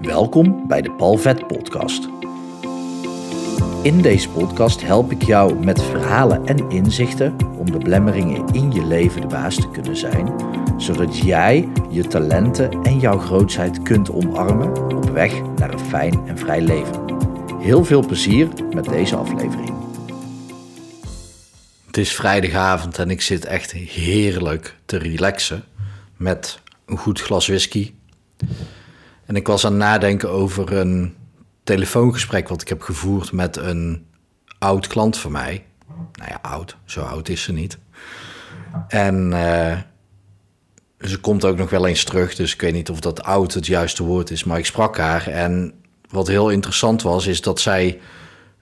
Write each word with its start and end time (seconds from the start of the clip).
Welkom 0.00 0.66
bij 0.68 0.82
de 0.82 0.92
Palvet 0.92 1.46
Podcast. 1.46 2.08
In 3.82 4.02
deze 4.02 4.28
podcast 4.28 4.82
help 4.82 5.10
ik 5.10 5.22
jou 5.22 5.64
met 5.64 5.82
verhalen 5.82 6.46
en 6.46 6.70
inzichten 6.70 7.36
om 7.58 7.70
de 7.70 7.78
blemmeringen 7.78 8.46
in 8.52 8.72
je 8.72 8.84
leven 8.86 9.20
de 9.20 9.26
baas 9.26 9.54
te 9.54 9.70
kunnen 9.70 9.96
zijn, 9.96 10.34
zodat 10.76 11.18
jij 11.18 11.68
je 11.90 12.06
talenten 12.06 12.82
en 12.82 12.98
jouw 13.00 13.18
grootheid 13.18 13.82
kunt 13.82 14.10
omarmen 14.10 14.96
op 14.96 15.10
weg 15.10 15.42
naar 15.56 15.72
een 15.72 15.78
fijn 15.78 16.26
en 16.26 16.38
vrij 16.38 16.60
leven. 16.60 17.04
Heel 17.58 17.84
veel 17.84 18.06
plezier 18.06 18.48
met 18.74 18.84
deze 18.84 19.16
aflevering. 19.16 19.74
Het 21.86 21.96
is 21.96 22.14
vrijdagavond 22.14 22.98
en 22.98 23.10
ik 23.10 23.20
zit 23.20 23.44
echt 23.44 23.72
heerlijk 23.72 24.76
te 24.84 24.96
relaxen 24.96 25.64
met 26.16 26.60
een 26.86 26.98
goed 26.98 27.20
glas 27.20 27.46
whisky. 27.46 27.92
En 29.30 29.36
ik 29.36 29.46
was 29.46 29.64
aan 29.64 29.72
het 29.72 29.80
nadenken 29.80 30.30
over 30.30 30.72
een 30.72 31.14
telefoongesprek 31.64 32.48
wat 32.48 32.60
ik 32.60 32.68
heb 32.68 32.82
gevoerd 32.82 33.32
met 33.32 33.56
een 33.56 34.06
oud 34.58 34.86
klant 34.86 35.18
van 35.18 35.32
mij. 35.32 35.64
Nou 36.12 36.30
ja, 36.30 36.38
oud, 36.42 36.76
zo 36.84 37.00
oud 37.00 37.28
is 37.28 37.42
ze 37.42 37.52
niet. 37.52 37.78
En 38.88 39.30
uh, 39.32 39.78
ze 41.00 41.20
komt 41.20 41.44
ook 41.44 41.56
nog 41.56 41.70
wel 41.70 41.86
eens 41.86 42.04
terug, 42.04 42.34
dus 42.34 42.54
ik 42.54 42.60
weet 42.60 42.72
niet 42.72 42.90
of 42.90 43.00
dat 43.00 43.22
oud 43.22 43.54
het 43.54 43.66
juiste 43.66 44.02
woord 44.02 44.30
is, 44.30 44.44
maar 44.44 44.58
ik 44.58 44.66
sprak 44.66 44.96
haar. 44.96 45.26
En 45.26 45.72
wat 46.08 46.26
heel 46.26 46.50
interessant 46.50 47.02
was, 47.02 47.26
is 47.26 47.40
dat 47.40 47.60
zij 47.60 48.00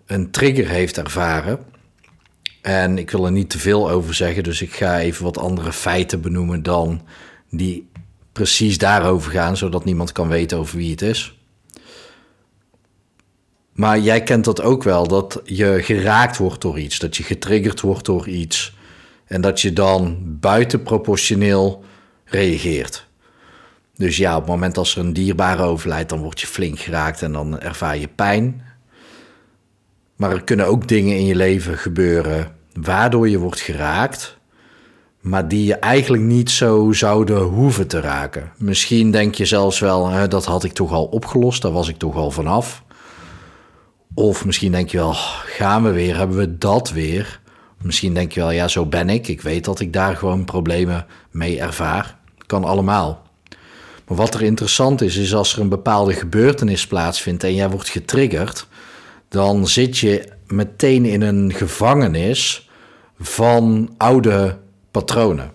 een 0.07 0.31
trigger 0.31 0.69
heeft 0.69 0.98
ervaren. 0.98 1.59
En 2.62 2.98
ik 2.98 3.11
wil 3.11 3.25
er 3.25 3.33
niet 3.33 3.51
te 3.51 3.59
veel 3.59 3.91
over 3.91 4.15
zeggen, 4.15 4.43
dus 4.43 4.62
ik 4.62 4.73
ga 4.73 5.01
even 5.01 5.25
wat 5.25 5.39
andere 5.39 5.73
feiten 5.73 6.21
benoemen 6.21 6.62
dan 6.62 7.03
die 7.51 7.89
precies 8.38 8.78
daarover 8.78 9.33
gaan, 9.33 9.56
zodat 9.56 9.84
niemand 9.84 10.12
kan 10.12 10.28
weten 10.28 10.59
over 10.59 10.77
wie 10.77 10.91
het 10.91 11.02
is. 11.02 11.38
Maar 13.73 13.98
jij 13.98 14.23
kent 14.23 14.45
dat 14.45 14.62
ook 14.62 14.83
wel, 14.83 15.06
dat 15.06 15.41
je 15.45 15.78
geraakt 15.83 16.36
wordt 16.36 16.61
door 16.61 16.78
iets, 16.78 16.98
dat 16.98 17.17
je 17.17 17.22
getriggerd 17.22 17.80
wordt 17.80 18.05
door 18.05 18.28
iets 18.28 18.77
en 19.27 19.41
dat 19.41 19.61
je 19.61 19.72
dan 19.72 20.19
buitenproportioneel 20.41 21.84
reageert. 22.25 23.06
Dus 23.97 24.17
ja, 24.17 24.34
op 24.34 24.41
het 24.41 24.50
moment 24.50 24.78
als 24.78 24.97
er 24.97 25.05
een 25.05 25.12
dierbare 25.12 25.62
overlijdt, 25.62 26.08
dan 26.08 26.20
word 26.20 26.41
je 26.41 26.47
flink 26.47 26.78
geraakt 26.78 27.23
en 27.23 27.33
dan 27.33 27.61
ervaar 27.61 27.98
je 27.98 28.08
pijn. 28.08 28.62
Maar 30.17 30.30
er 30.30 30.45
kunnen 30.45 30.67
ook 30.67 30.89
dingen 30.89 31.17
in 31.17 31.27
je 31.27 31.36
leven 31.36 31.78
gebeuren 31.78 32.56
waardoor 32.73 33.28
je 33.28 33.39
wordt 33.39 33.61
geraakt, 33.61 34.38
maar 35.20 35.48
die 35.48 35.64
je 35.64 35.74
eigenlijk 35.74 36.22
niet 36.22 36.50
zo 36.50 36.92
zouden 36.92 37.42
hoeven 37.42 37.86
te 37.86 38.00
raken. 38.00 38.52
Misschien 38.56 39.11
denk 39.11 39.34
je 39.34 39.44
zelfs 39.44 39.78
wel, 39.78 40.08
hè, 40.08 40.28
dat 40.28 40.44
had 40.44 40.64
ik 40.64 40.72
toch 40.72 40.92
al 40.92 41.05
opgelost, 41.05 41.62
daar 41.62 41.72
was 41.72 41.88
ik 41.88 41.97
toch 41.97 42.16
al 42.16 42.30
vanaf. 42.30 42.83
Of 44.14 44.44
misschien 44.44 44.72
denk 44.72 44.89
je 44.89 44.96
wel, 44.96 45.14
gaan 45.46 45.83
we 45.83 45.91
weer, 45.91 46.16
hebben 46.16 46.36
we 46.36 46.58
dat 46.58 46.91
weer? 46.91 47.41
Misschien 47.83 48.14
denk 48.14 48.33
je 48.33 48.41
wel, 48.41 48.50
ja, 48.50 48.69
zo 48.69 48.86
ben 48.86 49.08
ik. 49.08 49.28
Ik 49.28 49.41
weet 49.41 49.64
dat 49.64 49.80
ik 49.80 49.92
daar 49.92 50.16
gewoon 50.16 50.44
problemen 50.44 51.06
mee 51.30 51.61
ervaar. 51.61 52.16
Kan 52.46 52.64
allemaal. 52.64 53.22
Maar 54.06 54.16
wat 54.16 54.34
er 54.34 54.42
interessant 54.42 55.00
is, 55.00 55.16
is 55.16 55.34
als 55.34 55.55
er 55.55 55.61
een 55.61 55.69
bepaalde 55.69 56.12
gebeurtenis 56.12 56.86
plaatsvindt 56.86 57.44
en 57.44 57.55
jij 57.55 57.70
wordt 57.70 57.89
getriggerd, 57.89 58.66
dan 59.28 59.66
zit 59.66 59.98
je 59.98 60.28
meteen 60.46 61.05
in 61.05 61.22
een 61.22 61.52
gevangenis 61.55 62.69
van 63.19 63.94
oude 63.96 64.58
patronen. 64.91 65.53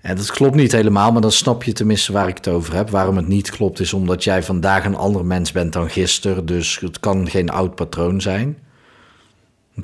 En 0.00 0.16
dat 0.16 0.30
klopt 0.30 0.54
niet 0.54 0.72
helemaal, 0.72 1.12
maar 1.12 1.20
dan 1.20 1.32
snap 1.32 1.62
je 1.64 1.72
tenminste 1.72 2.12
waar 2.12 2.28
ik 2.28 2.36
het 2.36 2.48
over 2.48 2.74
heb. 2.74 2.90
Waarom 2.90 3.16
het 3.16 3.28
niet 3.28 3.50
klopt 3.50 3.80
is 3.80 3.92
omdat 3.92 4.24
jij 4.24 4.42
vandaag 4.42 4.84
een 4.84 4.96
ander 4.96 5.24
mens 5.24 5.52
bent 5.52 5.72
dan 5.72 5.90
gisteren. 5.90 6.46
Dus 6.46 6.78
het 6.80 7.00
kan 7.00 7.30
geen 7.30 7.50
oud 7.50 7.74
patroon 7.74 8.20
zijn. 8.20 8.58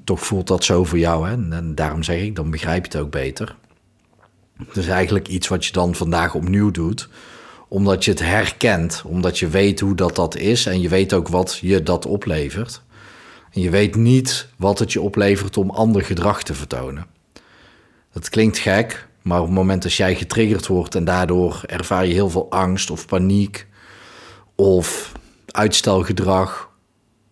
Toch 0.04 0.26
voelt 0.26 0.46
dat 0.46 0.64
zo 0.64 0.84
voor 0.84 0.98
jou. 0.98 1.28
Hè? 1.28 1.32
En 1.32 1.74
daarom 1.74 2.02
zeg 2.02 2.20
ik, 2.20 2.36
dan 2.36 2.50
begrijp 2.50 2.86
je 2.86 2.92
het 2.92 3.06
ook 3.06 3.10
beter. 3.10 3.56
Het 4.66 4.76
is 4.76 4.88
eigenlijk 4.88 5.28
iets 5.28 5.48
wat 5.48 5.64
je 5.66 5.72
dan 5.72 5.94
vandaag 5.94 6.34
opnieuw 6.34 6.70
doet. 6.70 7.08
Omdat 7.68 8.04
je 8.04 8.10
het 8.10 8.20
herkent. 8.20 9.02
Omdat 9.06 9.38
je 9.38 9.48
weet 9.48 9.80
hoe 9.80 9.94
dat, 9.94 10.16
dat 10.16 10.36
is. 10.36 10.66
En 10.66 10.80
je 10.80 10.88
weet 10.88 11.12
ook 11.12 11.28
wat 11.28 11.58
je 11.60 11.82
dat 11.82 12.06
oplevert. 12.06 12.82
En 13.52 13.60
je 13.60 13.70
weet 13.70 13.94
niet 13.94 14.48
wat 14.56 14.78
het 14.78 14.92
je 14.92 15.00
oplevert 15.00 15.56
om 15.56 15.70
ander 15.70 16.02
gedrag 16.02 16.42
te 16.42 16.54
vertonen. 16.54 17.13
Dat 18.14 18.28
klinkt 18.28 18.58
gek, 18.58 19.08
maar 19.22 19.40
op 19.40 19.46
het 19.46 19.54
moment 19.54 19.82
dat 19.82 19.94
jij 19.94 20.14
getriggerd 20.14 20.66
wordt 20.66 20.94
en 20.94 21.04
daardoor 21.04 21.62
ervaar 21.66 22.06
je 22.06 22.12
heel 22.12 22.30
veel 22.30 22.50
angst 22.50 22.90
of 22.90 23.06
paniek 23.06 23.66
of 24.54 25.12
uitstelgedrag, 25.46 26.70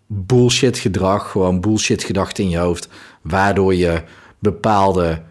bullshit 0.06 0.78
gedrag, 0.78 1.30
gewoon 1.30 1.60
bullshit 1.60 2.04
gedachten 2.04 2.44
in 2.44 2.50
je 2.50 2.58
hoofd, 2.58 2.88
waardoor 3.22 3.74
je 3.74 4.02
bepaalde 4.38 5.22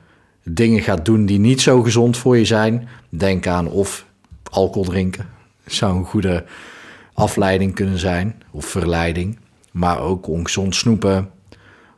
dingen 0.44 0.82
gaat 0.82 1.06
doen 1.06 1.26
die 1.26 1.40
niet 1.40 1.62
zo 1.62 1.82
gezond 1.82 2.18
voor 2.18 2.38
je 2.38 2.46
zijn. 2.46 2.88
Denk 3.10 3.48
aan 3.48 3.68
of 3.68 4.06
alcohol 4.44 4.84
drinken 4.84 5.30
zou 5.66 5.98
een 5.98 6.06
goede 6.06 6.46
afleiding 7.14 7.76
kunnen 7.76 8.00
zijn 8.00 8.44
of 8.52 8.66
verleiding, 8.66 9.40
maar 9.72 10.00
ook 10.00 10.28
ongezond 10.28 10.76
snoepen, 10.76 11.32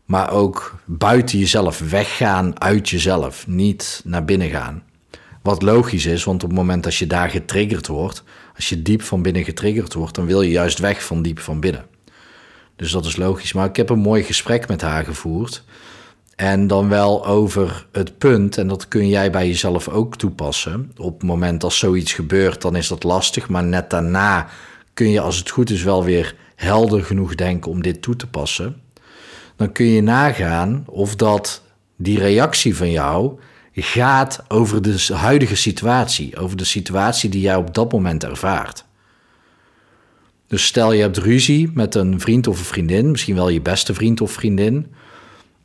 maar 0.05 0.31
ook 0.31 0.75
buiten 0.85 1.39
jezelf 1.39 1.79
weggaan 1.89 2.61
uit 2.61 2.89
jezelf, 2.89 3.47
niet 3.47 4.01
naar 4.03 4.25
binnen 4.25 4.49
gaan. 4.49 4.83
Wat 5.41 5.61
logisch 5.61 6.05
is, 6.05 6.23
want 6.23 6.43
op 6.43 6.49
het 6.49 6.57
moment 6.57 6.83
dat 6.83 6.95
je 6.95 7.07
daar 7.07 7.29
getriggerd 7.29 7.87
wordt, 7.87 8.23
als 8.55 8.69
je 8.69 8.81
diep 8.81 9.01
van 9.01 9.21
binnen 9.21 9.43
getriggerd 9.43 9.93
wordt, 9.93 10.15
dan 10.15 10.25
wil 10.25 10.41
je 10.41 10.51
juist 10.51 10.79
weg 10.79 11.03
van 11.03 11.21
diep 11.21 11.39
van 11.39 11.59
binnen. 11.59 11.85
Dus 12.75 12.91
dat 12.91 13.05
is 13.05 13.15
logisch. 13.15 13.53
Maar 13.53 13.67
ik 13.67 13.75
heb 13.75 13.89
een 13.89 13.99
mooi 13.99 14.23
gesprek 14.23 14.67
met 14.67 14.81
haar 14.81 15.03
gevoerd. 15.03 15.63
En 16.35 16.67
dan 16.67 16.89
wel 16.89 17.25
over 17.25 17.87
het 17.91 18.17
punt, 18.17 18.57
en 18.57 18.67
dat 18.67 18.87
kun 18.87 19.07
jij 19.07 19.31
bij 19.31 19.47
jezelf 19.47 19.87
ook 19.87 20.15
toepassen. 20.15 20.91
Op 20.97 21.13
het 21.13 21.23
moment 21.23 21.63
als 21.63 21.77
zoiets 21.77 22.13
gebeurt, 22.13 22.61
dan 22.61 22.75
is 22.75 22.87
dat 22.87 23.03
lastig. 23.03 23.49
Maar 23.49 23.63
net 23.63 23.89
daarna 23.89 24.47
kun 24.93 25.09
je, 25.09 25.19
als 25.19 25.37
het 25.37 25.49
goed 25.49 25.69
is, 25.69 25.83
wel 25.83 26.03
weer 26.03 26.35
helder 26.55 27.03
genoeg 27.03 27.35
denken 27.35 27.71
om 27.71 27.81
dit 27.81 28.01
toe 28.01 28.15
te 28.15 28.27
passen 28.27 28.82
dan 29.63 29.71
kun 29.71 29.85
je 29.85 30.01
nagaan 30.01 30.83
of 30.87 31.15
dat 31.15 31.61
die 31.95 32.19
reactie 32.19 32.75
van 32.75 32.91
jou 32.91 33.39
gaat 33.73 34.43
over 34.47 34.81
de 34.81 35.07
huidige 35.13 35.55
situatie, 35.55 36.37
over 36.37 36.57
de 36.57 36.65
situatie 36.65 37.29
die 37.29 37.41
jij 37.41 37.55
op 37.55 37.73
dat 37.73 37.91
moment 37.91 38.23
ervaart. 38.23 38.85
Dus 40.47 40.65
stel 40.65 40.91
je 40.91 41.01
hebt 41.01 41.17
ruzie 41.17 41.71
met 41.73 41.95
een 41.95 42.19
vriend 42.19 42.47
of 42.47 42.59
een 42.59 42.65
vriendin, 42.65 43.11
misschien 43.11 43.35
wel 43.35 43.49
je 43.49 43.61
beste 43.61 43.93
vriend 43.93 44.21
of 44.21 44.31
vriendin, 44.31 44.87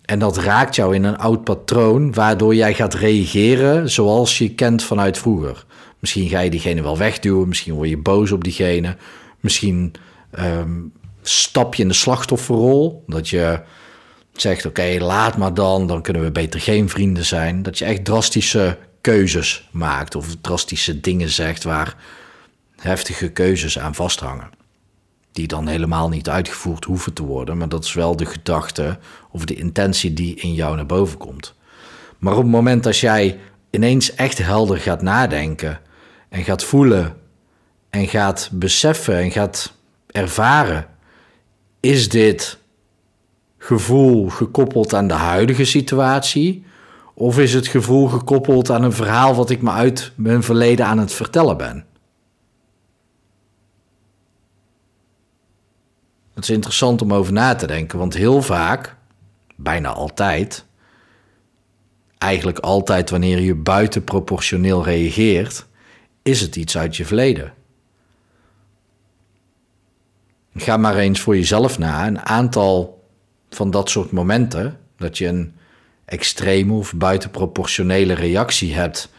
en 0.05 0.19
dat 0.19 0.37
raakt 0.37 0.75
jou 0.75 0.95
in 0.95 1.05
een 1.05 1.19
oud 1.19 1.45
patroon, 1.45 2.13
waardoor 2.15 2.55
jij 2.55 2.75
gaat 2.75 2.95
reageren 2.95 3.91
zoals 3.91 4.39
je 4.39 4.55
kent 4.55 4.83
vanuit 4.83 5.19
vroeger. 5.19 5.65
Misschien 5.99 6.29
ga 6.29 6.41
je 6.41 6.51
diegene 6.51 6.83
wel 6.83 6.99
wegduwen, 6.99 7.49
misschien 7.49 7.75
word 7.75 7.89
je 7.89 7.99
boos 7.99 8.33
op 8.33 8.45
diegene, 8.45 8.97
misschien 9.41 9.93
um, 10.39 10.93
stap 11.23 11.75
je 11.75 11.83
in 11.83 11.89
de 11.89 11.95
slachtofferrol, 11.95 13.05
dat 13.07 13.29
je 13.29 13.61
zegt: 14.41 14.67
Oké, 14.67 14.97
laat 15.01 15.37
maar 15.37 15.55
dan, 15.55 15.87
dan 15.87 16.03
kunnen 16.03 16.23
we 16.23 16.33
beter 16.33 16.61
geen 16.61 16.89
vrienden 16.89 17.25
zijn. 17.25 17.63
Dat 17.63 17.79
je 17.79 17.85
echt 17.85 18.05
drastische 18.05 18.79
keuzes 19.01 19.69
maakt 19.71 20.15
of 20.15 20.37
drastische 20.41 21.01
dingen 21.01 21.29
zegt 21.29 21.65
waar 21.65 21.97
heftige 22.77 23.29
keuzes 23.29 23.79
aan 23.79 23.95
vasthangen. 23.95 24.51
Die 25.33 25.47
dan 25.47 25.67
helemaal 25.67 26.09
niet 26.09 26.29
uitgevoerd 26.29 26.85
hoeven 26.85 27.13
te 27.13 27.23
worden, 27.23 27.57
maar 27.57 27.69
dat 27.69 27.85
is 27.85 27.93
wel 27.93 28.17
de 28.17 28.27
gedachte 28.27 28.99
of 29.31 29.45
de 29.45 29.55
intentie 29.55 30.13
die 30.13 30.35
in 30.35 30.55
jou 30.55 30.77
naar 30.77 30.87
boven 30.87 31.19
komt. 31.19 31.55
Maar 32.19 32.33
op 32.33 32.43
het 32.43 32.51
moment 32.51 32.83
dat 32.83 32.99
jij 32.99 33.39
ineens 33.71 34.15
echt 34.15 34.39
helder 34.39 34.79
gaat 34.79 35.03
nadenken 35.03 35.81
en 36.29 36.45
gaat 36.45 36.65
voelen 36.65 37.17
en 37.91 38.09
gaat 38.09 38.51
beseffen 38.53 39.17
en 39.17 39.31
gaat 39.31 39.73
ervaren: 40.07 40.87
is 41.81 42.09
dit 42.09 42.59
gevoel 43.69 44.29
gekoppeld 44.29 44.95
aan 44.95 45.09
de 45.09 45.15
huidige 45.15 45.65
situatie? 45.65 46.65
Of 47.15 47.39
is 47.39 47.55
het 47.55 47.67
gevoel 47.67 48.09
gekoppeld 48.09 48.71
aan 48.71 48.83
een 48.83 48.93
verhaal 48.93 49.35
wat 49.35 49.51
ik 49.51 49.63
me 49.63 49.71
uit 49.71 50.13
mijn 50.15 50.43
verleden 50.43 50.87
aan 50.87 50.99
het 50.99 51.13
vertellen 51.13 51.57
ben? 51.57 51.87
Het 56.35 56.45
is 56.45 56.51
interessant 56.51 57.03
om 57.03 57.13
over 57.13 57.33
na 57.33 57.55
te 57.55 57.67
denken, 57.67 57.99
want 57.99 58.15
heel 58.15 58.43
vaak, 58.43 58.97
bijna 59.57 59.89
altijd, 59.89 60.65
eigenlijk 62.19 62.59
altijd 62.59 63.11
wanneer 63.11 63.41
je 63.41 63.55
buitenproportioneel 63.55 64.85
reageert, 64.85 65.67
is 66.23 66.41
het 66.41 66.57
iets 66.57 66.79
uit 66.79 66.97
je 66.97 67.05
verleden. 67.05 67.53
Ga 70.55 70.77
maar 70.77 70.97
eens 70.97 71.21
voor 71.21 71.37
jezelf 71.37 71.79
na 71.79 72.07
een 72.07 72.21
aantal 72.21 72.98
van 73.51 73.71
dat 73.71 73.91
soort 73.91 74.11
momenten, 74.11 74.79
dat 74.97 75.19
je 75.19 75.27
een 75.27 75.55
extreme 76.05 76.73
of 76.73 76.95
buitenproportionele 76.95 78.13
reactie 78.13 78.75
hebt 78.75 79.11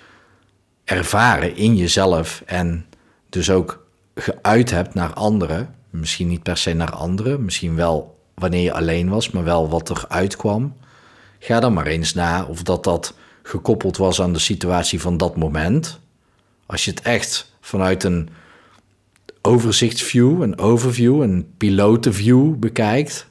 ervaren 0.84 1.56
in 1.56 1.76
jezelf 1.76 2.44
en 2.46 2.86
dus 3.30 3.50
ook 3.50 3.86
geuit 4.16 4.70
hebt 4.70 4.94
naar 4.94 5.14
anderen, 5.14 5.76
misschien 5.90 6.28
niet 6.28 6.44
per 6.44 6.58
se 6.58 6.74
naar 6.74 6.92
anderen, 6.92 7.46
misschien 7.46 7.76
wel 7.76 8.18
wanneer 8.34 8.64
je 8.64 8.74
alleen 8.74 9.10
was, 9.10 9.32
maar 9.32 9.44
wel 9.44 9.70
wat 9.70 9.90
er 9.90 10.06
uitkwam. 10.08 10.76
Ga 11.40 11.60
dan 11.60 11.74
maar 11.74 11.88
eens 11.88 12.14
na 12.14 12.46
of 12.46 12.64
dat 12.64 12.84
dat 12.84 13.14
gekoppeld 13.44 13.98
was 13.98 14.22
aan 14.22 14.34
de 14.34 14.40
situatie 14.40 15.02
van 15.02 15.18
dat 15.18 15.36
moment. 15.36 16.00
Als 16.66 16.86
je 16.86 16.92
het 16.92 17.02
echt 17.02 17.54
vanuit 17.62 18.04
een 18.04 18.30
overzichtsview, 19.42 20.42
een 20.42 20.60
overview, 20.60 21.22
een 21.22 21.54
pilotenview 21.58 22.56
bekijkt. 22.56 23.29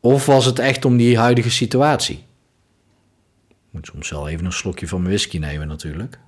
Of 0.00 0.26
was 0.26 0.44
het 0.44 0.58
echt 0.58 0.84
om 0.84 0.96
die 0.96 1.18
huidige 1.18 1.50
situatie? 1.50 2.24
Ik 3.48 3.54
moet 3.70 3.86
soms 3.86 4.10
wel 4.10 4.28
even 4.28 4.44
een 4.44 4.52
slokje 4.52 4.88
van 4.88 4.98
mijn 5.02 5.14
whisky 5.14 5.38
nemen 5.38 5.68
natuurlijk. 5.68 6.18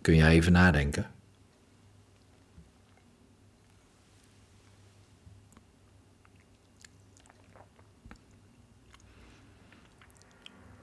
Kun 0.00 0.14
je 0.14 0.26
even 0.26 0.52
nadenken. 0.52 1.10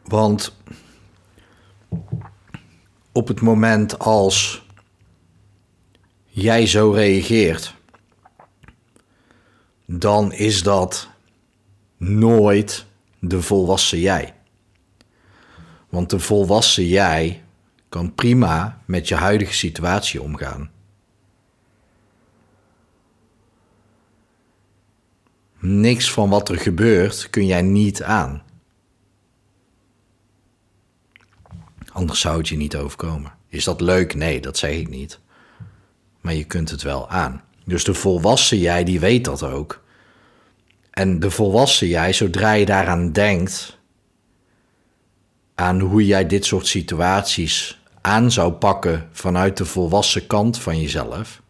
Want 0.03 0.55
op 3.11 3.27
het 3.27 3.41
moment 3.41 3.99
als 3.99 4.65
jij 6.25 6.67
zo 6.67 6.91
reageert, 6.91 7.75
dan 9.85 10.33
is 10.33 10.63
dat 10.63 11.10
nooit 12.17 12.85
de 13.19 13.41
volwassen 13.41 13.99
jij. 13.99 14.33
Want 15.89 16.09
de 16.09 16.19
volwassen 16.19 16.85
jij 16.85 17.43
kan 17.89 18.15
prima 18.15 18.81
met 18.85 19.07
je 19.07 19.15
huidige 19.15 19.53
situatie 19.53 20.21
omgaan. 20.21 20.71
Niks 25.59 26.11
van 26.11 26.29
wat 26.29 26.49
er 26.49 26.57
gebeurt 26.57 27.29
kun 27.29 27.45
jij 27.45 27.61
niet 27.61 28.03
aan. 28.03 28.43
Anders 31.91 32.19
zou 32.19 32.37
het 32.37 32.47
je 32.47 32.57
niet 32.57 32.75
overkomen. 32.75 33.33
Is 33.47 33.63
dat 33.63 33.81
leuk? 33.81 34.15
Nee, 34.15 34.41
dat 34.41 34.57
zeg 34.57 34.75
ik 34.75 34.89
niet. 34.89 35.19
Maar 36.21 36.33
je 36.33 36.43
kunt 36.43 36.69
het 36.69 36.81
wel 36.81 37.09
aan. 37.09 37.43
Dus 37.65 37.83
de 37.83 37.93
volwassen 37.93 38.57
jij, 38.57 38.83
die 38.83 38.99
weet 38.99 39.25
dat 39.25 39.43
ook. 39.43 39.83
En 41.01 41.19
de 41.19 41.31
volwassen 41.31 41.88
jij, 41.88 42.13
zodra 42.13 42.51
je 42.51 42.65
daaraan 42.65 43.12
denkt, 43.12 43.77
aan 45.56 45.80
hoe 45.80 46.06
jij 46.06 46.27
dit 46.27 46.45
soort 46.45 46.68
situaties 46.68 47.81
aan 48.01 48.31
zou 48.31 48.51
pakken 48.51 49.09
vanuit 49.12 49.57
de 49.57 49.65
volwassen 49.65 50.27
kant 50.27 50.59
van 50.59 50.81
jezelf, 50.81 51.42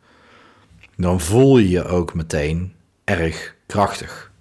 dan 0.96 1.20
voel 1.20 1.58
je 1.58 1.70
je 1.70 1.86
ook 1.86 2.14
meteen 2.14 2.74
erg 3.04 3.56
krachtig. 3.66 4.32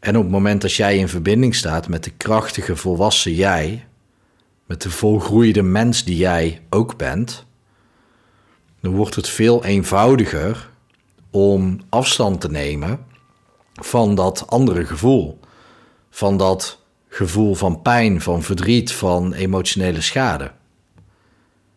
En 0.00 0.16
op 0.16 0.22
het 0.22 0.32
moment 0.32 0.62
dat 0.62 0.72
jij 0.72 0.96
in 0.96 1.08
verbinding 1.08 1.54
staat 1.54 1.88
met 1.88 2.04
de 2.04 2.12
krachtige 2.16 2.76
volwassen 2.76 3.34
jij, 3.34 3.86
met 4.66 4.82
de 4.82 4.90
volgroeide 4.90 5.62
mens 5.62 6.04
die 6.04 6.16
jij 6.16 6.62
ook 6.68 6.96
bent, 6.96 7.44
dan 8.80 8.94
wordt 8.94 9.14
het 9.14 9.28
veel 9.28 9.64
eenvoudiger 9.64 10.70
om 11.30 11.80
afstand 11.88 12.40
te 12.40 12.50
nemen 12.50 13.08
van 13.80 14.14
dat 14.14 14.44
andere 14.46 14.86
gevoel. 14.86 15.38
Van 16.10 16.36
dat 16.36 16.82
gevoel 17.08 17.54
van 17.54 17.82
pijn, 17.82 18.20
van 18.20 18.42
verdriet, 18.42 18.92
van 18.92 19.32
emotionele 19.32 20.00
schade. 20.00 20.52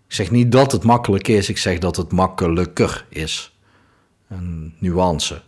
Ik 0.07 0.19
zeg 0.19 0.31
niet 0.31 0.51
dat 0.51 0.71
het 0.71 0.83
makkelijk 0.83 1.27
is, 1.27 1.49
ik 1.49 1.57
zeg 1.57 1.79
dat 1.79 1.95
het 1.95 2.11
makkelijker 2.11 3.05
is. 3.09 3.57
Een 4.29 4.73
nuance. 4.77 5.41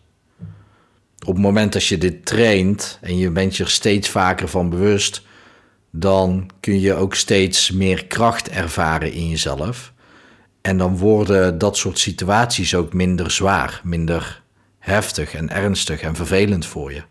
Op 1.26 1.34
het 1.34 1.44
moment 1.44 1.74
dat 1.74 1.86
je 1.86 1.98
dit 1.98 2.26
traint 2.26 2.98
en 3.02 3.18
je 3.18 3.30
bent 3.30 3.56
je 3.56 3.64
er 3.64 3.70
steeds 3.70 4.10
vaker 4.10 4.48
van 4.48 4.70
bewust, 4.70 5.22
dan 5.92 6.50
kun 6.60 6.80
je 6.80 6.94
ook 6.94 7.16
steeds 7.16 7.72
meer 7.72 8.06
kracht 8.06 8.50
ervaren 8.50 9.12
in 9.12 9.30
jezelf. 9.30 9.94
En 10.62 10.78
dan 10.78 10.98
worden 10.98 11.58
dat 11.58 11.78
soort 11.78 12.00
situaties 12.00 12.76
ook 12.76 12.94
minder 12.94 13.32
zwaar, 13.32 13.82
minder 13.84 14.44
heftig 14.86 15.34
en 15.34 15.50
ernstig 15.50 16.02
en 16.02 16.16
vervelend 16.16 16.66
voor 16.66 16.94
je. 16.94 17.04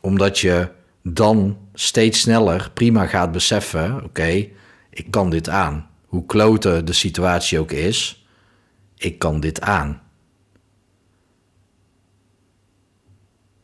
Omdat 0.00 0.38
je 0.38 0.68
dan 1.02 1.58
steeds 1.74 2.20
sneller 2.20 2.70
prima 2.74 3.06
gaat 3.06 3.32
beseffen: 3.32 4.04
oké, 4.04 4.48
ik 4.90 5.10
kan 5.10 5.30
dit 5.30 5.48
aan. 5.48 5.88
Hoe 6.06 6.26
klote 6.26 6.84
de 6.84 6.92
situatie 6.92 7.58
ook 7.58 7.72
is, 7.72 8.26
ik 8.96 9.18
kan 9.18 9.40
dit 9.40 9.60
aan. 9.60 10.02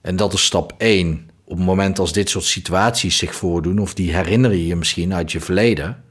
En 0.00 0.16
dat 0.16 0.32
is 0.32 0.44
stap 0.44 0.74
1. 0.78 1.30
Op 1.44 1.56
het 1.56 1.66
moment 1.66 1.98
als 1.98 2.12
dit 2.12 2.30
soort 2.30 2.44
situaties 2.44 3.16
zich 3.16 3.34
voordoen, 3.34 3.78
of 3.78 3.94
die 3.94 4.14
herinner 4.14 4.50
je 4.50 4.66
je 4.66 4.76
misschien 4.76 5.14
uit 5.14 5.32
je 5.32 5.40
verleden, 5.40 6.04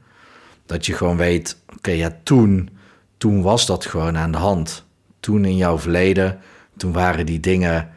dat 0.66 0.86
je 0.86 0.92
gewoon 0.92 1.16
weet: 1.16 1.62
oké, 1.76 1.90
ja, 1.90 2.18
toen, 2.22 2.70
toen 3.16 3.42
was 3.42 3.66
dat 3.66 3.86
gewoon 3.86 4.16
aan 4.16 4.32
de 4.32 4.38
hand. 4.38 4.86
Toen 5.20 5.44
in 5.44 5.56
jouw 5.56 5.78
verleden, 5.78 6.40
toen 6.78 6.92
waren 6.92 7.26
die 7.26 7.40
dingen 7.40 7.90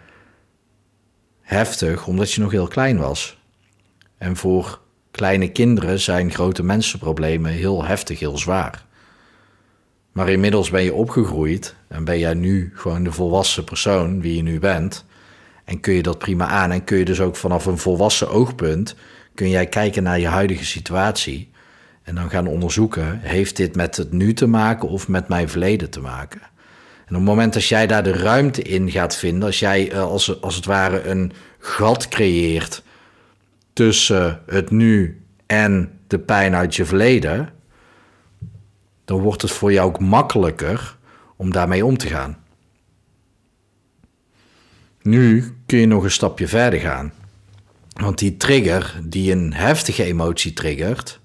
heftig, 1.42 2.08
omdat 2.08 2.32
je 2.32 2.42
nog 2.42 2.52
heel 2.52 2.68
klein 2.68 2.98
was. 2.98 3.40
En 4.18 4.36
voor 4.36 4.80
kleine 5.12 5.52
kinderen 5.52 6.00
zijn 6.00 6.32
grote 6.32 6.64
mensenproblemen 6.64 7.52
heel 7.52 7.86
heftig, 7.86 8.20
heel 8.20 8.38
zwaar. 8.38 8.86
Maar 10.12 10.30
inmiddels 10.30 10.70
ben 10.70 10.84
je 10.84 10.94
opgegroeid 10.94 11.76
en 11.88 12.04
ben 12.04 12.20
jij 12.20 12.34
nu 12.34 12.72
gewoon 12.76 13.04
de 13.04 13.12
volwassen 13.12 13.64
persoon 13.64 14.22
wie 14.22 14.36
je 14.36 14.42
nu 14.42 14.60
bent. 14.60 15.06
En 15.66 15.80
kun 15.80 15.94
je 15.94 16.02
dat 16.02 16.18
prima 16.18 16.46
aan 16.46 16.72
en 16.72 16.84
kun 16.84 16.98
je 16.98 17.06
dus 17.06 17.22
ook 17.22 17.36
vanaf 17.36 17.66
een 17.66 17.78
volwassen 17.78 18.30
oogpunt 18.30 18.96
kun 19.34 19.50
jij 19.50 19.68
kijken 19.68 20.04
naar 20.04 20.20
je 20.20 20.28
huidige 20.28 20.66
situatie 20.66 21.50
en 22.04 22.16
dan 22.16 22.30
gaan 22.30 22.48
onderzoeken, 22.48 23.20
heeft 23.20 23.58
dit 23.58 23.76
met 23.76 23.98
het 23.98 24.12
nu 24.12 24.34
te 24.34 24.48
maken 24.48 24.90
of 24.90 25.08
met 25.08 25.28
mijn 25.28 25.50
verleden 25.50 25.90
te 25.90 26.00
maken? 26.00 26.42
Op 27.12 27.18
het 27.18 27.26
moment 27.26 27.54
dat 27.54 27.66
jij 27.66 27.88
daar 27.88 28.04
de 28.04 28.14
ruimte 28.14 28.62
in 28.62 28.92
gaat 28.92 29.16
vinden, 29.16 29.44
als 29.44 29.60
jij 29.60 29.92
eh, 29.92 30.02
als, 30.02 30.42
als 30.42 30.56
het 30.56 30.66
ware 30.66 31.04
een 31.04 31.32
gat 31.60 32.08
creëert 32.08 32.84
tussen 33.74 34.42
het 34.46 34.70
nu 34.70 35.22
en 35.46 36.00
de 36.08 36.20
pijn 36.20 36.56
uit 36.56 36.76
je 36.76 36.86
verleden, 36.86 37.50
dan 39.06 39.20
wordt 39.20 39.42
het 39.42 39.52
voor 39.52 39.74
jou 39.74 39.88
ook 39.88 40.00
makkelijker 40.00 40.98
om 41.36 41.52
daarmee 41.52 41.86
om 41.86 41.98
te 41.98 42.08
gaan. 42.08 42.38
Nu 45.02 45.56
kun 45.66 45.80
je 45.80 45.86
nog 45.86 46.04
een 46.04 46.12
stapje 46.12 46.48
verder 46.48 46.80
gaan. 46.80 47.14
Want 47.94 48.18
die 48.18 48.38
trigger 48.38 49.00
die 49.04 49.32
een 49.32 49.54
heftige 49.54 50.04
emotie 50.04 50.54
triggert, 50.54 51.20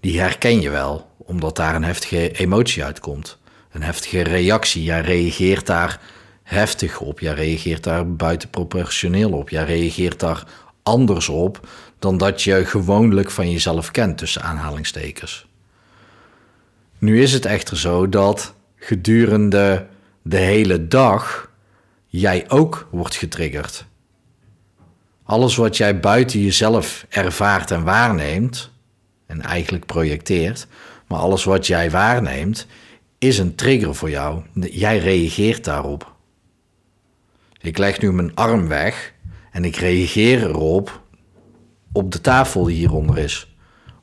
die 0.00 0.20
herken 0.20 0.60
je 0.60 0.70
wel, 0.70 1.10
omdat 1.16 1.56
daar 1.56 1.74
een 1.74 1.84
heftige 1.84 2.30
emotie 2.30 2.84
uitkomt. 2.84 3.38
Een 3.70 3.82
heftige 3.82 4.22
reactie. 4.22 4.82
Jij 4.82 5.00
reageert 5.00 5.66
daar 5.66 6.00
heftig 6.42 7.00
op. 7.00 7.20
Jij 7.20 7.34
reageert 7.34 7.84
daar 7.84 8.12
buitenproportioneel 8.14 9.32
op. 9.32 9.48
Jij 9.48 9.64
reageert 9.64 10.20
daar 10.20 10.44
anders 10.82 11.28
op 11.28 11.68
dan 11.98 12.16
dat 12.16 12.42
je 12.42 12.64
gewoonlijk 12.64 13.30
van 13.30 13.50
jezelf 13.50 13.90
kent, 13.90 14.18
tussen 14.18 14.42
aanhalingstekens. 14.42 15.46
Nu 16.98 17.22
is 17.22 17.32
het 17.32 17.44
echter 17.44 17.78
zo 17.78 18.08
dat 18.08 18.54
gedurende 18.76 19.86
de 20.22 20.36
hele 20.36 20.88
dag 20.88 21.50
jij 22.06 22.44
ook 22.48 22.88
wordt 22.90 23.16
getriggerd. 23.16 23.84
Alles 25.24 25.56
wat 25.56 25.76
jij 25.76 26.00
buiten 26.00 26.40
jezelf 26.40 27.06
ervaart 27.08 27.70
en 27.70 27.84
waarneemt, 27.84 28.70
en 29.26 29.42
eigenlijk 29.42 29.86
projecteert, 29.86 30.66
maar 31.06 31.18
alles 31.18 31.44
wat 31.44 31.66
jij 31.66 31.90
waarneemt, 31.90 32.66
is 33.18 33.38
een 33.38 33.54
trigger 33.54 33.94
voor 33.94 34.10
jou. 34.10 34.42
Jij 34.54 34.98
reageert 34.98 35.64
daarop. 35.64 36.16
Ik 37.60 37.78
leg 37.78 38.00
nu 38.00 38.12
mijn 38.12 38.34
arm 38.34 38.68
weg 38.68 39.14
en 39.50 39.64
ik 39.64 39.76
reageer 39.76 40.42
erop 40.42 41.02
op 41.92 42.12
de 42.12 42.20
tafel 42.20 42.64
die 42.64 42.76
hieronder 42.76 43.18
is. 43.18 43.56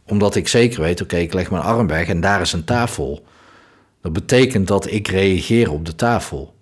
Omdat 0.05 0.35
ik 0.35 0.47
zeker 0.47 0.81
weet, 0.81 1.01
oké, 1.01 1.15
ik 1.15 1.33
leg 1.33 1.51
mijn 1.51 1.63
arm 1.63 1.87
weg 1.87 2.07
en 2.07 2.21
daar 2.21 2.41
is 2.41 2.53
een 2.53 2.63
tafel. 2.63 3.25
Dat 4.01 4.13
betekent 4.13 4.67
dat 4.67 4.91
ik 4.91 5.07
reageer 5.07 5.71
op 5.71 5.85
de 5.85 5.95
tafel. 5.95 6.53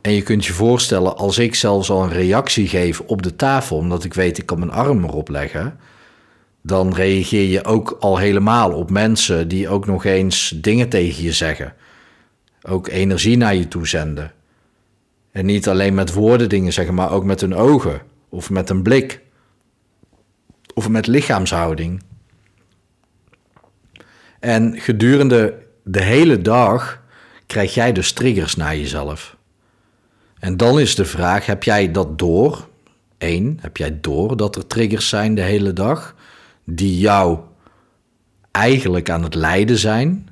En 0.00 0.12
je 0.12 0.22
kunt 0.22 0.44
je 0.46 0.52
voorstellen, 0.52 1.16
als 1.16 1.38
ik 1.38 1.54
zelfs 1.54 1.90
al 1.90 2.02
een 2.02 2.12
reactie 2.12 2.68
geef 2.68 3.00
op 3.00 3.22
de 3.22 3.36
tafel, 3.36 3.76
omdat 3.76 4.04
ik 4.04 4.14
weet 4.14 4.38
ik 4.38 4.46
kan 4.46 4.58
mijn 4.58 4.70
arm 4.70 5.04
erop 5.04 5.28
leggen, 5.28 5.78
dan 6.68 6.94
reageer 6.94 7.48
je 7.48 7.64
ook 7.64 7.96
al 8.00 8.18
helemaal 8.18 8.72
op 8.72 8.90
mensen 8.90 9.48
die 9.48 9.68
ook 9.68 9.86
nog 9.86 10.04
eens 10.04 10.54
dingen 10.56 10.88
tegen 10.88 11.22
je 11.22 11.32
zeggen. 11.32 11.74
Ook 12.62 12.88
energie 12.88 13.36
naar 13.36 13.54
je 13.54 13.68
toe 13.68 13.86
zenden. 13.86 14.32
En 15.30 15.46
niet 15.46 15.68
alleen 15.68 15.94
met 15.94 16.12
woorden 16.12 16.48
dingen 16.48 16.72
zeggen, 16.72 16.94
maar 16.94 17.12
ook 17.12 17.24
met 17.24 17.40
hun 17.40 17.54
ogen 17.54 18.00
of 18.28 18.50
met 18.50 18.70
een 18.70 18.82
blik 18.82 19.20
of 20.74 20.88
met 20.88 21.06
lichaamshouding. 21.06 22.02
En 24.40 24.80
gedurende 24.80 25.54
de 25.84 26.02
hele 26.02 26.42
dag 26.42 27.02
krijg 27.46 27.74
jij 27.74 27.92
dus 27.92 28.12
triggers 28.12 28.56
naar 28.56 28.76
jezelf. 28.76 29.36
En 30.38 30.56
dan 30.56 30.80
is 30.80 30.94
de 30.94 31.04
vraag: 31.04 31.46
heb 31.46 31.62
jij 31.62 31.90
dat 31.90 32.18
door? 32.18 32.68
Eén, 33.18 33.58
heb 33.60 33.76
jij 33.76 33.98
door 34.00 34.36
dat 34.36 34.56
er 34.56 34.66
triggers 34.66 35.08
zijn 35.08 35.34
de 35.34 35.42
hele 35.42 35.72
dag 35.72 36.16
die 36.70 36.98
jou 36.98 37.38
eigenlijk 38.50 39.10
aan 39.10 39.22
het 39.22 39.34
lijden 39.34 39.78
zijn, 39.78 40.28